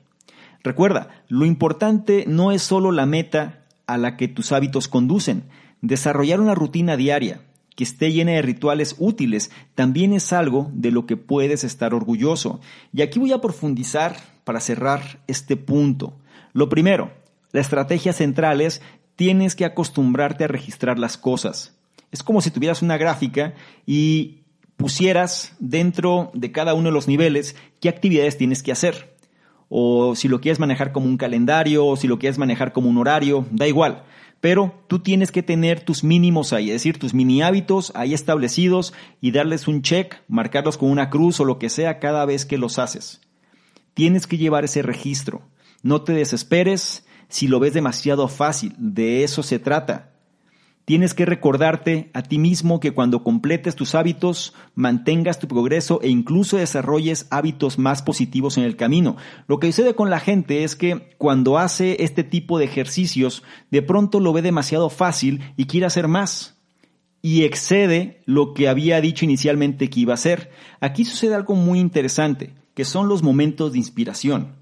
Recuerda, 0.64 1.24
lo 1.28 1.46
importante 1.46 2.26
no 2.28 2.52
es 2.52 2.62
solo 2.62 2.92
la 2.92 3.06
meta 3.06 3.66
a 3.88 3.98
la 3.98 4.18
que 4.18 4.28
tus 4.28 4.52
hábitos 4.52 4.88
conducen. 4.88 5.44
Desarrollar 5.82 6.40
una 6.40 6.56
rutina 6.56 6.98
diaria 6.98 7.42
que 7.80 7.86
esté 7.86 8.12
llena 8.12 8.34
de 8.34 8.42
rituales 8.42 8.98
útiles 9.00 9.52
también 9.74 10.12
es 10.12 10.34
algo 10.34 10.70
de 10.74 10.92
lo 10.92 11.06
que 11.06 11.16
puedes 11.16 11.64
estar 11.64 11.94
orgulloso. 11.94 12.60
Y 12.92 13.02
aquí 13.02 13.20
voy 13.20 13.32
a 13.32 13.40
profundizar 13.40 14.18
para 14.44 14.60
cerrar 14.60 15.22
este 15.28 15.56
punto. 15.56 16.14
Lo 16.52 16.68
primero, 16.68 17.14
la 17.52 17.62
estrategia 17.62 18.14
central 18.14 18.62
es 18.62 18.82
tienes 19.16 19.56
que 19.56 19.66
acostumbrarte 19.66 20.46
a 20.46 20.48
registrar 20.48 21.00
las 21.00 21.18
cosas. 21.18 21.76
Es 22.12 22.24
como 22.24 22.42
si 22.42 22.52
tuvieras 22.52 22.82
una 22.82 22.98
gráfica 22.98 23.54
y 23.86 24.44
pusieras 24.78 25.54
dentro 25.60 26.32
de 26.34 26.52
cada 26.52 26.74
uno 26.74 26.90
de 26.90 26.94
los 26.94 27.08
niveles 27.08 27.56
qué 27.80 27.90
actividades 27.90 28.38
tienes 28.38 28.64
que 28.64 28.72
hacer 28.72 29.10
o 29.70 30.16
si 30.16 30.28
lo 30.28 30.42
quieres 30.42 30.60
manejar 30.60 30.92
como 30.92 31.06
un 31.06 31.18
calendario, 31.18 31.86
o 31.86 31.96
si 31.96 32.08
lo 32.08 32.20
quieres 32.20 32.40
manejar 32.40 32.74
como 32.74 32.90
un 32.90 32.98
horario, 32.98 33.46
da 33.52 33.68
igual. 33.68 34.04
Pero 34.42 34.74
tú 34.88 35.00
tienes 35.00 35.32
que 35.32 35.44
tener 35.44 35.82
tus 35.82 36.04
mínimos 36.04 36.54
ahí, 36.54 36.70
es 36.70 36.76
decir, 36.76 36.98
tus 36.98 37.14
mini 37.14 37.42
hábitos 37.42 37.92
ahí 37.94 38.14
establecidos 38.14 38.94
y 39.22 39.32
darles 39.32 39.68
un 39.68 39.82
check, 39.82 40.16
marcarlos 40.28 40.78
con 40.78 40.90
una 40.90 41.10
cruz 41.10 41.40
o 41.40 41.46
lo 41.46 41.60
que 41.60 41.70
sea 41.70 42.00
cada 42.00 42.26
vez 42.26 42.46
que 42.46 42.58
los 42.58 42.80
haces. 42.80 43.22
Tienes 43.94 44.28
que 44.28 44.38
llevar 44.38 44.64
ese 44.64 44.82
registro. 44.82 45.42
No 45.84 46.02
te 46.02 46.14
desesperes 46.14 47.06
si 47.30 47.48
lo 47.48 47.60
ves 47.60 47.74
demasiado 47.74 48.28
fácil, 48.28 48.76
de 48.78 49.24
eso 49.24 49.44
se 49.44 49.60
trata. 49.60 50.12
Tienes 50.84 51.14
que 51.14 51.28
recordarte 51.28 52.10
a 52.16 52.24
ti 52.24 52.40
mismo 52.40 52.80
que 52.80 52.92
cuando 52.92 53.24
completes 53.24 53.76
tus 53.76 53.94
hábitos, 53.94 54.56
mantengas 54.74 55.38
tu 55.38 55.48
progreso 55.48 56.02
e 56.02 56.10
incluso 56.10 56.58
desarrolles 56.58 57.28
hábitos 57.30 57.78
más 57.78 58.02
positivos 58.02 58.58
en 58.58 58.64
el 58.64 58.76
camino. 58.76 59.16
Lo 59.48 59.60
que 59.60 59.68
sucede 59.68 59.94
con 59.94 60.10
la 60.10 60.20
gente 60.20 60.64
es 60.64 60.76
que 60.76 61.16
cuando 61.20 61.60
hace 61.60 62.04
este 62.04 62.24
tipo 62.24 62.58
de 62.58 62.66
ejercicios, 62.66 63.44
de 63.70 63.84
pronto 63.84 64.20
lo 64.20 64.34
ve 64.34 64.42
demasiado 64.42 64.90
fácil 64.90 65.42
y 65.56 65.66
quiere 65.66 65.86
hacer 65.86 66.08
más 66.08 66.60
y 67.22 67.44
excede 67.44 68.24
lo 68.26 68.56
que 68.56 68.68
había 68.68 69.00
dicho 69.00 69.26
inicialmente 69.26 69.92
que 69.92 70.00
iba 70.00 70.14
a 70.14 70.16
hacer. 70.16 70.50
Aquí 70.80 71.06
sucede 71.06 71.36
algo 71.36 71.54
muy 71.54 71.80
interesante, 71.80 72.56
que 72.74 72.84
son 72.84 73.08
los 73.08 73.22
momentos 73.22 73.74
de 73.74 73.78
inspiración. 73.78 74.59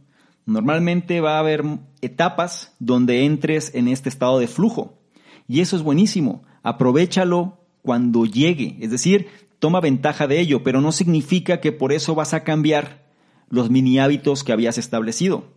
Normalmente 0.48 1.20
va 1.20 1.36
a 1.36 1.40
haber 1.40 1.66
etapas 2.02 2.74
donde 2.80 3.26
entres 3.26 3.76
en 3.76 3.90
este 3.90 4.08
estado 4.08 4.40
de 4.40 4.48
flujo. 4.48 4.98
Y 5.46 5.60
eso 5.60 5.76
es 5.76 5.84
buenísimo. 5.84 6.44
Aprovechalo 6.64 7.60
cuando 7.82 8.26
llegue. 8.26 8.78
Es 8.80 8.90
decir, 8.90 9.28
toma 9.60 9.82
ventaja 9.82 10.26
de 10.26 10.40
ello, 10.40 10.64
pero 10.64 10.80
no 10.80 10.94
significa 10.94 11.60
que 11.60 11.74
por 11.74 11.92
eso 11.92 12.16
vas 12.16 12.34
a 12.34 12.46
cambiar 12.46 13.06
los 13.50 13.70
mini 13.70 14.00
hábitos 14.00 14.46
que 14.46 14.54
habías 14.54 14.78
establecido. 14.78 15.54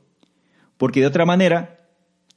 Porque 0.77 0.99
de 0.99 1.07
otra 1.07 1.25
manera, 1.25 1.87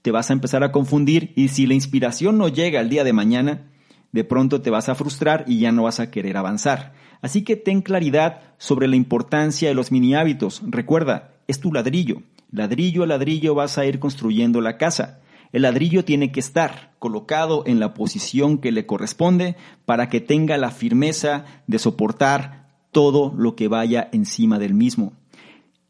te 0.04 0.12
vas 0.12 0.30
a 0.30 0.34
empezar 0.34 0.64
a 0.64 0.72
confundir 0.72 1.34
y 1.36 1.48
si 1.48 1.66
la 1.66 1.74
inspiración 1.74 2.38
no 2.38 2.50
llega 2.50 2.82
el 2.82 2.90
día 2.90 3.04
de 3.04 3.14
mañana, 3.14 3.72
de 4.12 4.24
pronto 4.24 4.62
te 4.62 4.70
vas 4.70 4.90
a 4.90 4.96
frustrar 4.96 5.44
y 5.48 5.58
ya 5.58 5.72
no 5.72 5.84
vas 5.84 6.00
a 6.00 6.12
querer 6.12 6.38
avanzar. 6.38 6.94
Así 7.24 7.44
que 7.44 7.56
ten 7.56 7.82
claridad 7.82 8.42
sobre 8.60 8.88
la 8.88 8.96
importancia 8.96 9.70
de 9.70 9.74
los 9.74 9.92
mini 9.92 10.14
hábitos. 10.14 10.62
Recuerda, 10.68 11.34
es 11.48 11.60
tu 11.60 11.74
ladrillo. 11.74 12.22
Ladrillo 12.54 13.02
a 13.02 13.08
ladrillo 13.08 13.56
vas 13.56 13.80
a 13.80 13.86
ir 13.88 13.98
construyendo 13.98 14.62
la 14.62 14.78
casa. 14.78 15.22
El 15.52 15.64
ladrillo 15.64 16.06
tiene 16.06 16.32
que 16.32 16.40
estar 16.40 16.94
colocado 17.00 17.64
en 17.66 17.80
la 17.80 17.96
posición 17.96 18.60
que 18.60 18.72
le 18.72 18.86
corresponde 18.86 19.56
para 19.86 20.08
que 20.08 20.22
tenga 20.22 20.56
la 20.58 20.70
firmeza 20.70 21.46
de 21.66 21.80
soportar 21.80 22.70
todo 22.92 23.34
lo 23.36 23.56
que 23.56 23.68
vaya 23.68 24.08
encima 24.12 24.60
del 24.60 24.76
mismo. 24.76 25.14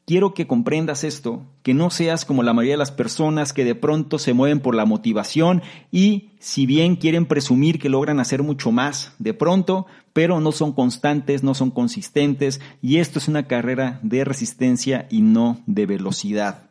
Quiero 0.05 0.33
que 0.33 0.47
comprendas 0.47 1.05
esto, 1.05 1.43
que 1.61 1.73
no 1.73 1.89
seas 1.89 2.25
como 2.25 2.43
la 2.43 2.51
mayoría 2.51 2.73
de 2.73 2.79
las 2.79 2.91
personas 2.91 3.53
que 3.53 3.63
de 3.63 3.73
pronto 3.73 4.19
se 4.19 4.33
mueven 4.33 4.59
por 4.59 4.75
la 4.75 4.83
motivación 4.83 5.61
y 5.91 6.31
si 6.39 6.65
bien 6.65 6.97
quieren 6.97 7.25
presumir 7.25 7.79
que 7.79 7.87
logran 7.87 8.19
hacer 8.19 8.43
mucho 8.43 8.73
más 8.73 9.13
de 9.17 9.33
pronto, 9.33 9.85
pero 10.11 10.41
no 10.41 10.51
son 10.51 10.73
constantes, 10.73 11.41
no 11.41 11.53
son 11.55 11.71
consistentes 11.71 12.59
y 12.81 12.97
esto 12.97 13.17
es 13.17 13.29
una 13.29 13.47
carrera 13.47 14.01
de 14.03 14.25
resistencia 14.25 15.07
y 15.09 15.21
no 15.21 15.61
de 15.67 15.85
velocidad. 15.85 16.69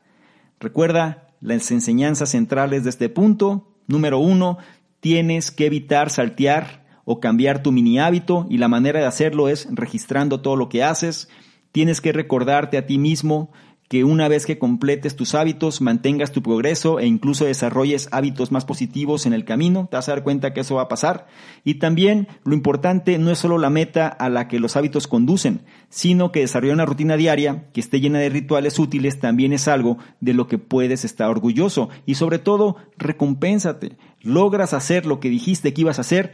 Recuerda 0.60 1.28
las 1.40 1.70
enseñanzas 1.70 2.30
centrales 2.30 2.84
de 2.84 2.90
este 2.90 3.08
punto. 3.08 3.66
Número 3.86 4.18
uno, 4.18 4.58
tienes 5.00 5.50
que 5.50 5.66
evitar 5.66 6.10
saltear 6.10 6.84
o 7.04 7.18
cambiar 7.18 7.62
tu 7.62 7.72
mini 7.72 7.98
hábito 7.98 8.46
y 8.50 8.58
la 8.58 8.68
manera 8.68 9.00
de 9.00 9.06
hacerlo 9.06 9.48
es 9.48 9.68
registrando 9.70 10.42
todo 10.42 10.56
lo 10.56 10.68
que 10.68 10.84
haces. 10.84 11.28
Tienes 11.72 12.00
que 12.00 12.12
recordarte 12.12 12.78
a 12.78 12.86
ti 12.86 12.98
mismo 12.98 13.50
que 13.92 14.04
una 14.04 14.26
vez 14.26 14.46
que 14.46 14.58
completes 14.58 15.16
tus 15.16 15.34
hábitos, 15.34 15.82
mantengas 15.82 16.32
tu 16.32 16.42
progreso 16.42 16.98
e 16.98 17.04
incluso 17.04 17.44
desarrolles 17.44 18.08
hábitos 18.10 18.50
más 18.50 18.64
positivos 18.64 19.26
en 19.26 19.34
el 19.34 19.44
camino, 19.44 19.86
te 19.90 19.98
vas 19.98 20.08
a 20.08 20.12
dar 20.12 20.22
cuenta 20.22 20.54
que 20.54 20.60
eso 20.60 20.76
va 20.76 20.84
a 20.84 20.88
pasar. 20.88 21.26
Y 21.62 21.74
también 21.74 22.26
lo 22.42 22.54
importante 22.54 23.18
no 23.18 23.30
es 23.30 23.38
solo 23.38 23.58
la 23.58 23.68
meta 23.68 24.08
a 24.08 24.30
la 24.30 24.48
que 24.48 24.60
los 24.60 24.76
hábitos 24.76 25.06
conducen, 25.06 25.60
sino 25.90 26.32
que 26.32 26.40
desarrollar 26.40 26.76
una 26.76 26.86
rutina 26.86 27.18
diaria 27.18 27.68
que 27.74 27.82
esté 27.82 28.00
llena 28.00 28.18
de 28.18 28.30
rituales 28.30 28.78
útiles 28.78 29.20
también 29.20 29.52
es 29.52 29.68
algo 29.68 29.98
de 30.20 30.32
lo 30.32 30.46
que 30.46 30.56
puedes 30.56 31.04
estar 31.04 31.28
orgulloso. 31.28 31.90
Y 32.06 32.14
sobre 32.14 32.38
todo, 32.38 32.76
recompénsate. 32.96 33.98
Logras 34.22 34.72
hacer 34.72 35.04
lo 35.04 35.20
que 35.20 35.28
dijiste 35.28 35.74
que 35.74 35.82
ibas 35.82 35.98
a 35.98 36.00
hacer, 36.00 36.32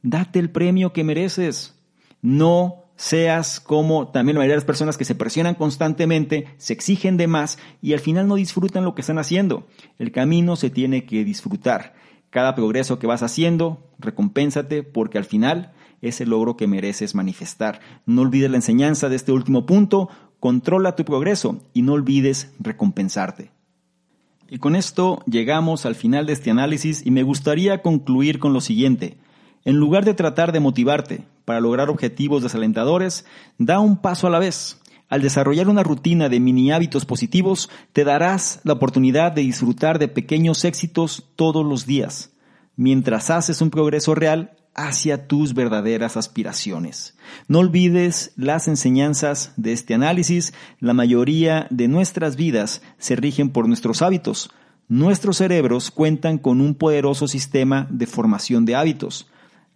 date 0.00 0.38
el 0.38 0.48
premio 0.48 0.94
que 0.94 1.04
mereces. 1.04 1.78
No 2.22 2.85
seas 2.96 3.60
como 3.60 4.08
también 4.08 4.34
la 4.34 4.40
mayoría 4.40 4.54
de 4.54 4.60
las 4.60 4.64
personas 4.64 4.96
que 4.96 5.04
se 5.04 5.14
presionan 5.14 5.54
constantemente, 5.54 6.48
se 6.56 6.72
exigen 6.72 7.16
de 7.16 7.26
más 7.26 7.58
y 7.80 7.92
al 7.92 8.00
final 8.00 8.26
no 8.26 8.34
disfrutan 8.34 8.84
lo 8.84 8.94
que 8.94 9.02
están 9.02 9.18
haciendo. 9.18 9.66
El 9.98 10.12
camino 10.12 10.56
se 10.56 10.70
tiene 10.70 11.04
que 11.04 11.24
disfrutar. 11.24 11.94
Cada 12.30 12.54
progreso 12.54 12.98
que 12.98 13.06
vas 13.06 13.22
haciendo, 13.22 13.78
recompénsate 13.98 14.82
porque 14.82 15.18
al 15.18 15.24
final 15.24 15.72
es 16.02 16.20
el 16.20 16.30
logro 16.30 16.56
que 16.56 16.66
mereces 16.66 17.14
manifestar. 17.14 17.80
No 18.04 18.22
olvides 18.22 18.50
la 18.50 18.56
enseñanza 18.56 19.08
de 19.08 19.16
este 19.16 19.32
último 19.32 19.66
punto, 19.66 20.08
controla 20.40 20.96
tu 20.96 21.04
progreso 21.04 21.60
y 21.72 21.82
no 21.82 21.92
olvides 21.92 22.52
recompensarte. 22.58 23.52
Y 24.48 24.58
con 24.58 24.76
esto 24.76 25.22
llegamos 25.26 25.86
al 25.86 25.96
final 25.96 26.26
de 26.26 26.32
este 26.32 26.50
análisis 26.50 27.04
y 27.04 27.10
me 27.10 27.24
gustaría 27.24 27.82
concluir 27.82 28.38
con 28.38 28.52
lo 28.52 28.60
siguiente. 28.60 29.16
En 29.66 29.78
lugar 29.78 30.04
de 30.04 30.14
tratar 30.14 30.52
de 30.52 30.60
motivarte 30.60 31.24
para 31.44 31.60
lograr 31.60 31.90
objetivos 31.90 32.40
desalentadores, 32.40 33.24
da 33.58 33.80
un 33.80 33.96
paso 33.96 34.28
a 34.28 34.30
la 34.30 34.38
vez. 34.38 34.80
Al 35.08 35.22
desarrollar 35.22 35.68
una 35.68 35.82
rutina 35.82 36.28
de 36.28 36.38
mini 36.38 36.70
hábitos 36.70 37.04
positivos, 37.04 37.68
te 37.92 38.04
darás 38.04 38.60
la 38.62 38.74
oportunidad 38.74 39.32
de 39.32 39.42
disfrutar 39.42 39.98
de 39.98 40.06
pequeños 40.06 40.64
éxitos 40.64 41.24
todos 41.34 41.66
los 41.66 41.84
días, 41.84 42.30
mientras 42.76 43.28
haces 43.28 43.60
un 43.60 43.70
progreso 43.70 44.14
real 44.14 44.52
hacia 44.76 45.26
tus 45.26 45.52
verdaderas 45.52 46.16
aspiraciones. 46.16 47.18
No 47.48 47.58
olvides 47.58 48.34
las 48.36 48.68
enseñanzas 48.68 49.52
de 49.56 49.72
este 49.72 49.94
análisis. 49.94 50.54
La 50.78 50.94
mayoría 50.94 51.66
de 51.70 51.88
nuestras 51.88 52.36
vidas 52.36 52.82
se 52.98 53.16
rigen 53.16 53.50
por 53.50 53.66
nuestros 53.66 54.00
hábitos. 54.00 54.48
Nuestros 54.86 55.38
cerebros 55.38 55.90
cuentan 55.90 56.38
con 56.38 56.60
un 56.60 56.76
poderoso 56.76 57.26
sistema 57.26 57.88
de 57.90 58.06
formación 58.06 58.64
de 58.64 58.76
hábitos. 58.76 59.26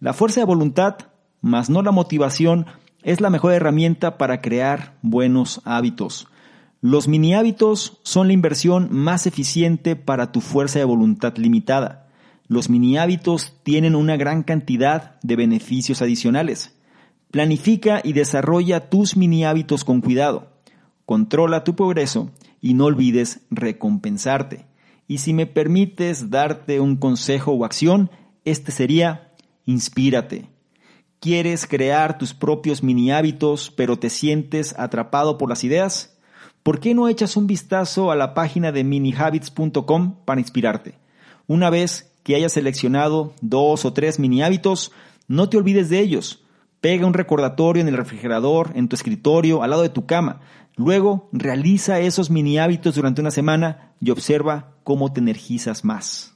La 0.01 0.13
fuerza 0.13 0.41
de 0.41 0.47
voluntad, 0.47 0.95
más 1.41 1.69
no 1.69 1.83
la 1.83 1.91
motivación, 1.91 2.65
es 3.03 3.21
la 3.21 3.29
mejor 3.29 3.53
herramienta 3.53 4.17
para 4.17 4.41
crear 4.41 4.97
buenos 5.03 5.61
hábitos. 5.63 6.27
Los 6.81 7.07
mini 7.07 7.35
hábitos 7.35 7.99
son 8.01 8.25
la 8.25 8.33
inversión 8.33 8.87
más 8.89 9.27
eficiente 9.27 9.95
para 9.95 10.31
tu 10.31 10.41
fuerza 10.41 10.79
de 10.79 10.85
voluntad 10.85 11.37
limitada. 11.37 12.07
Los 12.47 12.67
mini 12.67 12.97
hábitos 12.97 13.59
tienen 13.61 13.95
una 13.95 14.17
gran 14.17 14.41
cantidad 14.41 15.19
de 15.21 15.35
beneficios 15.35 16.01
adicionales. 16.01 16.75
Planifica 17.29 18.01
y 18.03 18.13
desarrolla 18.13 18.89
tus 18.89 19.15
mini 19.15 19.45
hábitos 19.45 19.85
con 19.85 20.01
cuidado. 20.01 20.47
Controla 21.05 21.63
tu 21.63 21.75
progreso 21.75 22.31
y 22.59 22.73
no 22.73 22.85
olvides 22.85 23.41
recompensarte. 23.51 24.65
Y 25.07 25.19
si 25.19 25.35
me 25.35 25.45
permites 25.45 26.31
darte 26.31 26.79
un 26.79 26.95
consejo 26.95 27.51
o 27.51 27.65
acción, 27.65 28.09
este 28.45 28.71
sería 28.71 29.30
Inspírate. 29.71 30.49
¿Quieres 31.21 31.65
crear 31.65 32.17
tus 32.17 32.33
propios 32.33 32.83
mini 32.83 33.09
hábitos, 33.11 33.71
pero 33.71 33.97
te 33.97 34.09
sientes 34.09 34.77
atrapado 34.77 35.37
por 35.37 35.47
las 35.47 35.63
ideas? 35.63 36.17
¿Por 36.61 36.81
qué 36.81 36.93
no 36.93 37.07
echas 37.07 37.37
un 37.37 37.47
vistazo 37.47 38.11
a 38.11 38.17
la 38.17 38.33
página 38.33 38.73
de 38.73 38.83
minihabits.com 38.83 40.15
para 40.25 40.41
inspirarte? 40.41 40.95
Una 41.47 41.69
vez 41.69 42.11
que 42.23 42.35
hayas 42.35 42.51
seleccionado 42.51 43.33
dos 43.39 43.85
o 43.85 43.93
tres 43.93 44.19
mini 44.19 44.43
hábitos, 44.43 44.91
no 45.29 45.47
te 45.47 45.55
olvides 45.55 45.89
de 45.89 45.99
ellos. 45.99 46.43
Pega 46.81 47.07
un 47.07 47.13
recordatorio 47.13 47.81
en 47.81 47.87
el 47.87 47.95
refrigerador, 47.95 48.71
en 48.75 48.89
tu 48.89 48.97
escritorio, 48.97 49.63
al 49.63 49.69
lado 49.69 49.83
de 49.83 49.89
tu 49.89 50.05
cama. 50.05 50.41
Luego, 50.75 51.29
realiza 51.31 52.01
esos 52.01 52.29
mini 52.29 52.59
hábitos 52.59 52.95
durante 52.95 53.21
una 53.21 53.31
semana 53.31 53.93
y 54.01 54.09
observa 54.09 54.73
cómo 54.83 55.13
te 55.13 55.21
energizas 55.21 55.85
más. 55.85 56.30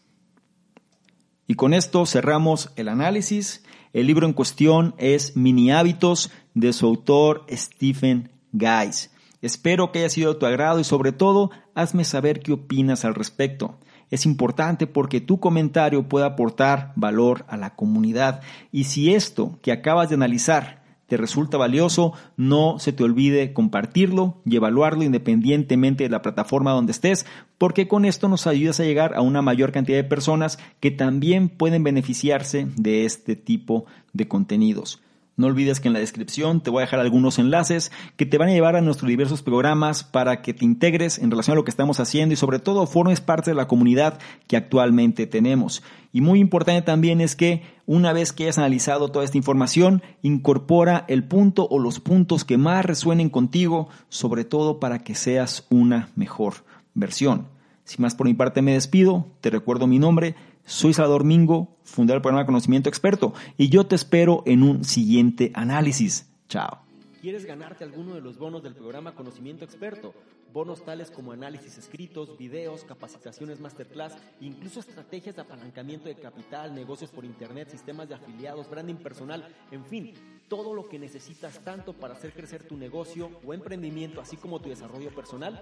Y 1.47 1.55
con 1.55 1.73
esto 1.73 2.05
cerramos 2.05 2.71
el 2.75 2.87
análisis. 2.87 3.63
El 3.93 4.07
libro 4.07 4.25
en 4.25 4.33
cuestión 4.33 4.95
es 4.97 5.37
Mini 5.37 5.71
Hábitos 5.71 6.31
de 6.53 6.73
su 6.73 6.87
autor 6.87 7.45
Stephen 7.51 8.31
Guys. 8.51 9.11
Espero 9.41 9.91
que 9.91 9.99
haya 9.99 10.09
sido 10.09 10.33
de 10.33 10.39
tu 10.39 10.45
agrado 10.47 10.79
y 10.79 10.83
sobre 10.83 11.11
todo 11.11 11.51
hazme 11.75 12.03
saber 12.03 12.39
qué 12.39 12.53
opinas 12.53 13.05
al 13.05 13.13
respecto. 13.13 13.77
Es 14.09 14.25
importante 14.25 14.87
porque 14.87 15.21
tu 15.21 15.39
comentario 15.39 16.07
puede 16.07 16.25
aportar 16.25 16.93
valor 16.95 17.45
a 17.47 17.57
la 17.57 17.75
comunidad 17.75 18.41
y 18.71 18.85
si 18.85 19.13
esto 19.13 19.59
que 19.61 19.71
acabas 19.71 20.09
de 20.09 20.15
analizar 20.15 20.84
te 21.07 21.17
resulta 21.17 21.57
valioso, 21.57 22.13
no 22.37 22.79
se 22.79 22.93
te 22.93 23.03
olvide 23.03 23.53
compartirlo 23.53 24.41
y 24.45 24.55
evaluarlo 24.55 25.03
independientemente 25.03 26.03
de 26.03 26.09
la 26.09 26.21
plataforma 26.21 26.71
donde 26.71 26.91
estés, 26.91 27.25
porque 27.57 27.87
con 27.87 28.05
esto 28.05 28.27
nos 28.27 28.47
ayudas 28.47 28.79
a 28.79 28.85
llegar 28.85 29.15
a 29.15 29.21
una 29.21 29.41
mayor 29.41 29.71
cantidad 29.71 29.97
de 29.97 30.03
personas 30.03 30.57
que 30.79 30.91
también 30.91 31.49
pueden 31.49 31.83
beneficiarse 31.83 32.67
de 32.75 33.05
este 33.05 33.35
tipo 33.35 33.85
de 34.13 34.27
contenidos. 34.27 35.01
No 35.37 35.47
olvides 35.47 35.81
que 35.81 35.89
en 35.89 35.93
la 35.93 35.99
descripción 35.99 36.61
te 36.61 36.69
voy 36.69 36.79
a 36.79 36.85
dejar 36.85 37.01
algunos 37.01 37.39
enlaces 37.39 37.91
que 38.15 38.25
te 38.25 38.37
van 38.37 38.47
a 38.47 38.53
llevar 38.53 38.77
a 38.77 38.81
nuestros 38.81 39.09
diversos 39.09 39.41
programas 39.41 40.05
para 40.05 40.41
que 40.41 40.53
te 40.53 40.63
integres 40.63 41.19
en 41.19 41.29
relación 41.29 41.53
a 41.53 41.55
lo 41.55 41.65
que 41.65 41.71
estamos 41.71 41.99
haciendo 41.99 42.31
y 42.33 42.37
sobre 42.37 42.59
todo 42.59 42.87
formes 42.87 43.19
parte 43.19 43.51
de 43.51 43.55
la 43.55 43.67
comunidad 43.67 44.17
que 44.47 44.55
actualmente 44.55 45.27
tenemos. 45.27 45.83
Y 46.13 46.21
muy 46.21 46.39
importante 46.39 46.83
también 46.83 47.19
es 47.19 47.35
que 47.35 47.63
una 47.85 48.13
vez 48.13 48.31
que 48.31 48.43
hayas 48.43 48.57
analizado 48.57 49.09
toda 49.09 49.25
esta 49.25 49.37
información, 49.37 50.01
incorpora 50.21 51.03
el 51.09 51.25
punto 51.25 51.67
o 51.69 51.79
los 51.79 51.99
puntos 51.99 52.45
que 52.45 52.57
más 52.57 52.85
resuenen 52.85 53.29
contigo, 53.29 53.89
sobre 54.07 54.45
todo 54.45 54.79
para 54.79 54.99
que 54.99 55.15
seas 55.15 55.67
una 55.69 56.09
mejor 56.15 56.63
versión. 56.93 57.47
Sin 57.83 58.01
más 58.01 58.15
por 58.15 58.25
mi 58.25 58.33
parte 58.33 58.61
me 58.61 58.73
despido, 58.73 59.27
te 59.41 59.49
recuerdo 59.49 59.85
mi 59.85 59.99
nombre, 59.99 60.35
soy 60.65 60.93
Salvador 60.93 61.23
Mingo, 61.23 61.77
fundador 61.83 62.17
del 62.17 62.23
programa 62.23 62.45
Conocimiento 62.45 62.89
Experto, 62.89 63.33
y 63.57 63.69
yo 63.69 63.85
te 63.85 63.95
espero 63.95 64.43
en 64.45 64.63
un 64.63 64.83
siguiente 64.83 65.51
análisis. 65.53 66.27
Chao. 66.49 66.79
¿Quieres 67.21 67.45
ganarte 67.45 67.83
alguno 67.83 68.15
de 68.15 68.21
los 68.21 68.37
bonos 68.37 68.63
del 68.63 68.75
programa 68.75 69.13
Conocimiento 69.13 69.63
Experto? 69.63 70.13
Bonos 70.53 70.85
tales 70.85 71.11
como 71.11 71.31
análisis 71.31 71.77
escritos, 71.77 72.37
videos, 72.37 72.83
capacitaciones 72.83 73.59
masterclass, 73.59 74.15
incluso 74.41 74.79
estrategias 74.79 75.35
de 75.35 75.41
apalancamiento 75.41 76.07
de 76.07 76.15
capital, 76.15 76.73
negocios 76.73 77.11
por 77.11 77.25
internet, 77.25 77.69
sistemas 77.69 78.07
de 78.07 78.15
afiliados, 78.15 78.69
branding 78.69 78.95
personal, 78.95 79.47
en 79.71 79.83
fin, 79.85 80.13
todo 80.47 80.73
lo 80.73 80.87
que 80.87 80.99
necesitas 80.99 81.59
tanto 81.63 81.93
para 81.93 82.13
hacer 82.13 82.31
crecer 82.31 82.63
tu 82.63 82.77
negocio 82.77 83.31
o 83.45 83.53
emprendimiento, 83.53 84.21
así 84.21 84.37
como 84.37 84.59
tu 84.59 84.69
desarrollo 84.69 85.13
personal 85.13 85.61